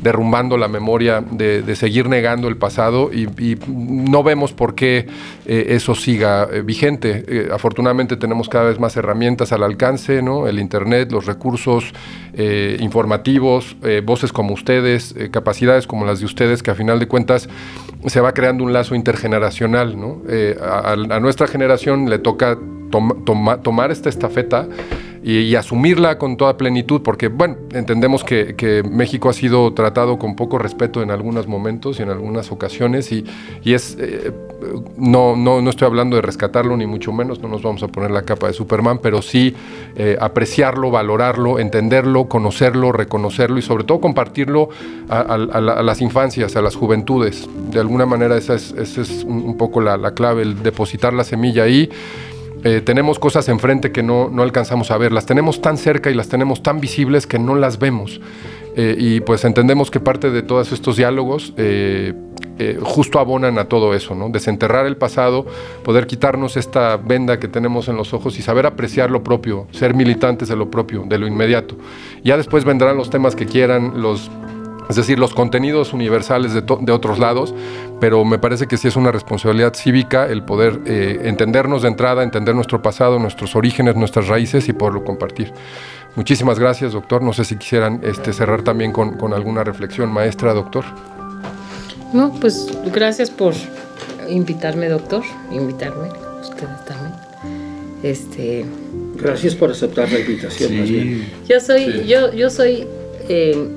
derrumbando 0.02 0.56
la 0.56 0.66
memoria, 0.66 1.22
de, 1.30 1.76
seguir 1.76 2.08
negando 2.08 2.48
el 2.48 2.56
pasado 2.56 3.12
y, 3.12 3.28
no 3.68 4.24
vemos 4.24 4.52
por 4.52 4.74
qué 4.74 5.06
eh, 5.46 5.66
eso 5.68 5.94
siga 5.94 6.48
eh, 6.52 6.62
vigente. 6.62 7.48
afortunadamente 7.52 8.16
tenemos 8.16 8.48
cada 8.48 8.64
vez 8.64 8.80
más 8.80 8.96
herramientas 8.96 9.52
al 9.52 9.62
alcance, 9.62 10.20
¿no? 10.20 10.48
El 10.48 10.58
Internet, 10.58 11.12
los 11.12 11.26
recursos 11.26 11.92
informativos, 12.78 13.76
voces 14.04 14.32
como 14.32 14.54
ustedes, 14.54 15.14
capacidades 15.32 15.86
como 15.86 16.06
las 16.06 16.20
de 16.20 16.26
ustedes, 16.26 16.62
que 16.62 16.70
a 16.70 16.74
final 16.74 16.98
de 17.00 17.08
cuentas 17.08 17.48
se 18.06 18.20
va 18.20 18.32
creando 18.32 18.62
un 18.64 18.72
lazo 18.72 18.94
intergeneracional, 18.94 20.00
¿no? 20.00 20.22
a 20.62 21.20
nuestra 21.20 21.48
generación 21.48 22.08
le 22.08 22.18
toca 22.20 22.39
tomar 23.62 23.90
esta 23.90 24.08
estafeta 24.08 24.68
y, 25.22 25.54
asumirla 25.54 26.16
con 26.18 26.36
toda 26.36 26.56
plenitud, 26.56 27.02
porque, 27.02 27.28
bueno, 27.28 27.56
entendemos 27.72 28.24
que, 28.24 28.82
México 28.90 29.28
ha 29.28 29.32
sido 29.32 29.72
tratado 29.74 30.18
con 30.18 30.34
poco 30.34 30.58
respeto 30.58 31.02
en 31.02 31.10
algunos 31.10 31.46
momentos 31.46 31.98
y 31.98 32.02
en 32.02 32.10
algunas 32.10 32.50
ocasiones, 32.50 33.12
y, 33.12 33.24
es, 33.64 33.96
eh, 34.00 34.32
no, 34.96 35.36
no, 35.36 35.60
no 35.60 35.70
estoy 35.70 35.86
hablando 35.86 36.16
de 36.16 36.22
rescatarlo, 36.22 36.76
ni 36.76 36.86
mucho 36.86 37.12
menos, 37.12 37.40
no 37.40 37.48
nos 37.48 37.62
vamos 37.62 37.82
a 37.82 37.88
poner 37.88 38.10
la 38.10 38.22
capa 38.22 38.46
de 38.46 38.54
Superman, 38.54 38.98
pero 39.02 39.20
sí 39.20 39.54
eh, 39.96 40.16
apreciarlo, 40.18 40.90
valorarlo, 40.90 41.58
entenderlo, 41.58 42.28
conocerlo, 42.28 42.92
reconocerlo 42.92 43.58
y 43.58 43.62
sobre 43.62 43.84
todo 43.84 44.00
compartirlo 44.00 44.70
a, 45.08 45.36
las 45.82 46.00
infancias, 46.00 46.56
a 46.56 46.62
las 46.62 46.76
juventudes. 46.76 47.48
De 47.70 47.80
alguna 47.80 48.06
manera 48.06 48.36
esa 48.36 48.54
es, 48.54 48.72
es 48.72 49.24
un, 49.24 49.56
poco 49.56 49.80
la, 49.80 49.96
la 49.96 50.14
clave, 50.14 50.42
el 50.42 50.62
depositar 50.62 51.12
la 51.12 51.24
semilla 51.24 51.64
ahí 51.64 51.90
eh, 52.64 52.82
tenemos 52.84 53.18
cosas 53.18 53.48
enfrente 53.48 53.92
que 53.92 54.02
no, 54.02 54.30
alcanzamos 54.42 54.90
a 54.90 54.98
ver, 54.98 55.12
las 55.12 55.26
tenemos 55.26 55.62
tan 55.62 55.76
cerca 55.76 56.10
y 56.10 56.14
las 56.14 56.28
tenemos 56.28 56.62
tan 56.62 56.80
visibles 56.80 57.26
que 57.26 57.38
no 57.38 57.54
las 57.54 57.78
vemos. 57.78 58.20
Eh, 58.76 58.94
y 58.98 59.20
pues 59.20 59.44
entendemos 59.44 59.90
que 59.90 59.98
parte 59.98 60.30
de 60.30 60.42
todos 60.42 60.70
estos 60.72 60.96
diálogos 60.96 61.52
eh, 61.56 62.14
justo 62.82 63.18
abonan 63.18 63.58
a 63.58 63.64
todo 63.64 63.94
eso, 63.94 64.14
¿no? 64.14 64.28
Desenterrar 64.28 64.86
el 64.86 64.96
pasado, 64.96 65.46
poder 65.82 66.06
quitarnos 66.06 66.56
esta 66.58 66.98
venda 66.98 67.40
que 67.40 67.48
tenemos 67.48 67.88
en 67.88 67.96
los 67.96 68.12
ojos 68.12 68.38
y 68.38 68.42
saber 68.42 68.66
apreciar 68.66 69.10
lo 69.10 69.24
propio, 69.24 69.66
ser 69.70 69.94
militantes 69.94 70.48
de 70.48 70.56
lo 70.56 70.70
propio, 70.70 71.04
de 71.06 71.18
lo 71.18 71.26
inmediato. 71.26 71.76
Ya 72.22 72.36
después 72.36 72.64
vendrán 72.64 72.98
los 72.98 73.08
temas 73.08 73.34
que 73.34 73.46
quieran, 73.46 74.02
los 74.02 74.30
es 74.90 74.96
decir, 74.96 75.20
los 75.20 75.34
contenidos 75.34 75.92
universales 75.92 76.52
de, 76.52 76.62
de, 76.62 76.92
otros 76.92 77.20
lados, 77.20 77.54
pero 78.00 78.24
me 78.24 78.40
parece 78.40 78.66
que 78.66 78.76
sí 78.76 78.88
es 78.88 78.96
una 78.96 79.12
responsabilidad 79.12 79.72
cívica 79.74 80.26
el 80.26 80.42
poder 80.42 80.80
eh, 80.84 81.20
entendernos 81.24 81.82
de 81.82 81.88
entrada, 81.88 82.24
entender 82.24 82.56
nuestro 82.56 82.82
pasado, 82.82 83.20
nuestros 83.20 83.54
orígenes, 83.54 83.94
nuestras 83.94 84.26
raíces 84.26 84.68
y 84.68 84.72
poderlo 84.72 85.04
compartir. 85.04 85.52
Muchísimas 86.16 86.58
gracias, 86.58 86.92
doctor. 86.92 87.22
No 87.22 87.32
sé 87.32 87.44
si 87.44 87.56
quisieran 87.56 88.00
este, 88.02 88.32
cerrar 88.32 88.62
también 88.62 88.90
con, 88.90 89.16
con 89.16 89.32
alguna 89.32 89.62
reflexión, 89.62 90.10
maestra, 90.10 90.52
doctor. 90.54 90.84
No, 92.12 92.32
pues 92.40 92.66
gracias 92.92 93.30
por 93.30 93.54
invitarme, 94.28 94.88
doctor, 94.88 95.22
invitarme, 95.52 96.08
ustedes 96.40 96.84
también. 96.84 97.14
Este, 98.02 98.64
gracias 99.14 99.54
por 99.54 99.70
aceptar 99.70 100.10
la 100.10 100.18
invitación. 100.18 101.22
Yo 101.48 101.60
soy, 101.60 102.06
yo, 102.08 102.32
yo 102.32 102.50
soy 102.50 102.88
eh, 103.28 103.68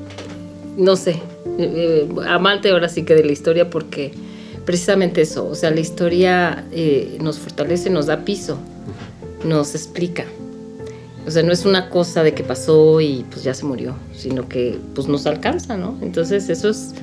no 0.77 0.95
sé, 0.95 1.19
eh, 1.57 2.07
amante 2.27 2.71
ahora 2.71 2.89
sí 2.89 3.03
que 3.03 3.15
de 3.15 3.23
la 3.23 3.31
historia 3.31 3.69
porque 3.69 4.11
precisamente 4.65 5.21
eso, 5.21 5.47
o 5.47 5.55
sea, 5.55 5.71
la 5.71 5.79
historia 5.79 6.65
eh, 6.71 7.17
nos 7.21 7.39
fortalece, 7.39 7.89
nos 7.89 8.07
da 8.07 8.25
piso, 8.25 8.57
nos 9.43 9.75
explica, 9.75 10.25
O 11.27 11.31
sea, 11.31 11.43
no 11.43 11.51
es 11.51 11.65
una 11.65 11.89
cosa 11.89 12.23
de 12.23 12.33
que 12.33 12.43
pasó 12.43 13.01
y 13.01 13.25
pues 13.29 13.43
ya 13.43 13.53
se 13.53 13.65
murió, 13.65 13.95
sino 14.15 14.47
que 14.47 14.77
pues 14.95 15.07
nos 15.07 15.25
alcanza, 15.25 15.77
¿no? 15.77 15.97
Entonces 16.01 16.49
eso 16.49 16.69
es 16.69 16.93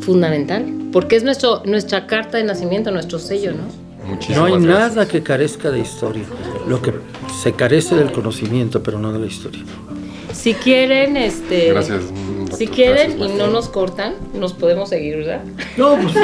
fundamental, 0.00 0.64
porque 0.92 1.16
es 1.16 1.24
nuestro, 1.24 1.62
nuestra 1.64 2.06
carta 2.06 2.38
de 2.38 2.44
nacimiento, 2.44 2.90
nuestro 2.90 3.18
sello, 3.18 3.52
¿no? 3.52 3.84
Muchísimas 4.06 4.50
no 4.50 4.56
hay 4.56 4.62
nada 4.62 5.08
que 5.08 5.22
carezca 5.22 5.70
de 5.70 5.80
historia. 5.80 6.24
Lo 6.68 6.82
que 6.82 6.92
se 7.42 7.52
carece 7.52 7.94
del 7.94 8.12
conocimiento, 8.12 8.82
pero 8.82 8.98
no 8.98 9.12
de 9.12 9.18
la 9.18 9.26
historia. 9.26 9.62
Si 10.32 10.52
quieren, 10.54 11.16
este. 11.16 11.70
Gracias. 11.70 12.02
Si 12.56 12.66
quieren 12.66 13.20
y 13.20 13.28
no 13.28 13.48
nos 13.48 13.68
cortan, 13.68 14.14
nos 14.34 14.52
podemos 14.52 14.88
seguir, 14.88 15.16
¿verdad? 15.18 15.44
No, 15.76 15.96
pues. 15.96 16.14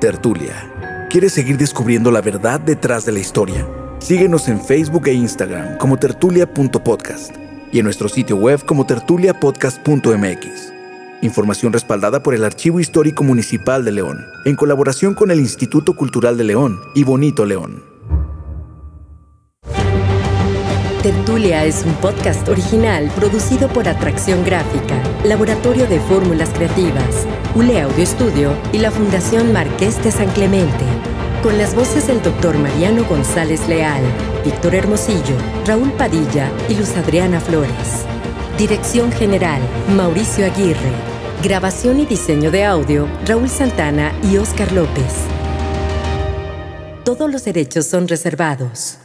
Tertulia. 0.00 1.08
¿Quieres 1.10 1.32
seguir 1.32 1.56
descubriendo 1.56 2.10
la 2.10 2.20
verdad 2.20 2.60
detrás 2.60 3.06
de 3.06 3.12
la 3.12 3.20
historia? 3.20 3.66
Síguenos 4.00 4.48
en 4.48 4.60
Facebook 4.60 5.06
e 5.06 5.14
Instagram 5.14 5.78
como 5.78 5.96
tertulia.podcast 5.96 7.34
y 7.72 7.78
en 7.78 7.84
nuestro 7.84 8.08
sitio 8.08 8.36
web 8.36 8.64
como 8.66 8.84
tertuliapodcast.mx. 8.84 10.72
Información 11.22 11.72
respaldada 11.72 12.22
por 12.22 12.34
el 12.34 12.44
Archivo 12.44 12.80
Histórico 12.80 13.24
Municipal 13.24 13.84
de 13.84 13.92
León, 13.92 14.26
en 14.44 14.56
colaboración 14.56 15.14
con 15.14 15.30
el 15.30 15.40
Instituto 15.40 15.96
Cultural 15.96 16.36
de 16.36 16.44
León 16.44 16.80
y 16.94 17.04
Bonito 17.04 17.46
León. 17.46 17.93
Tertulia 21.04 21.66
es 21.66 21.84
un 21.84 21.92
podcast 21.96 22.48
original 22.48 23.10
producido 23.14 23.68
por 23.68 23.86
Atracción 23.86 24.42
Gráfica, 24.42 24.98
Laboratorio 25.22 25.86
de 25.86 26.00
Fórmulas 26.00 26.48
Creativas, 26.48 27.26
ULE 27.54 27.82
Audio 27.82 28.02
Estudio 28.02 28.56
y 28.72 28.78
la 28.78 28.90
Fundación 28.90 29.52
Marqués 29.52 30.02
de 30.02 30.10
San 30.10 30.30
Clemente 30.30 30.86
con 31.42 31.58
las 31.58 31.74
voces 31.74 32.06
del 32.06 32.22
doctor 32.22 32.56
Mariano 32.56 33.04
González 33.04 33.68
Leal, 33.68 34.02
Víctor 34.46 34.74
Hermosillo, 34.74 35.36
Raúl 35.66 35.92
Padilla 35.92 36.50
y 36.70 36.74
Luz 36.74 36.96
Adriana 36.96 37.38
Flores. 37.38 38.06
Dirección 38.56 39.12
General, 39.12 39.60
Mauricio 39.94 40.46
Aguirre. 40.46 40.92
Grabación 41.42 42.00
y 42.00 42.06
diseño 42.06 42.50
de 42.50 42.64
audio, 42.64 43.06
Raúl 43.26 43.50
Santana 43.50 44.10
y 44.22 44.38
Oscar 44.38 44.72
López. 44.72 45.12
Todos 47.04 47.30
los 47.30 47.44
derechos 47.44 47.84
son 47.84 48.08
reservados. 48.08 48.96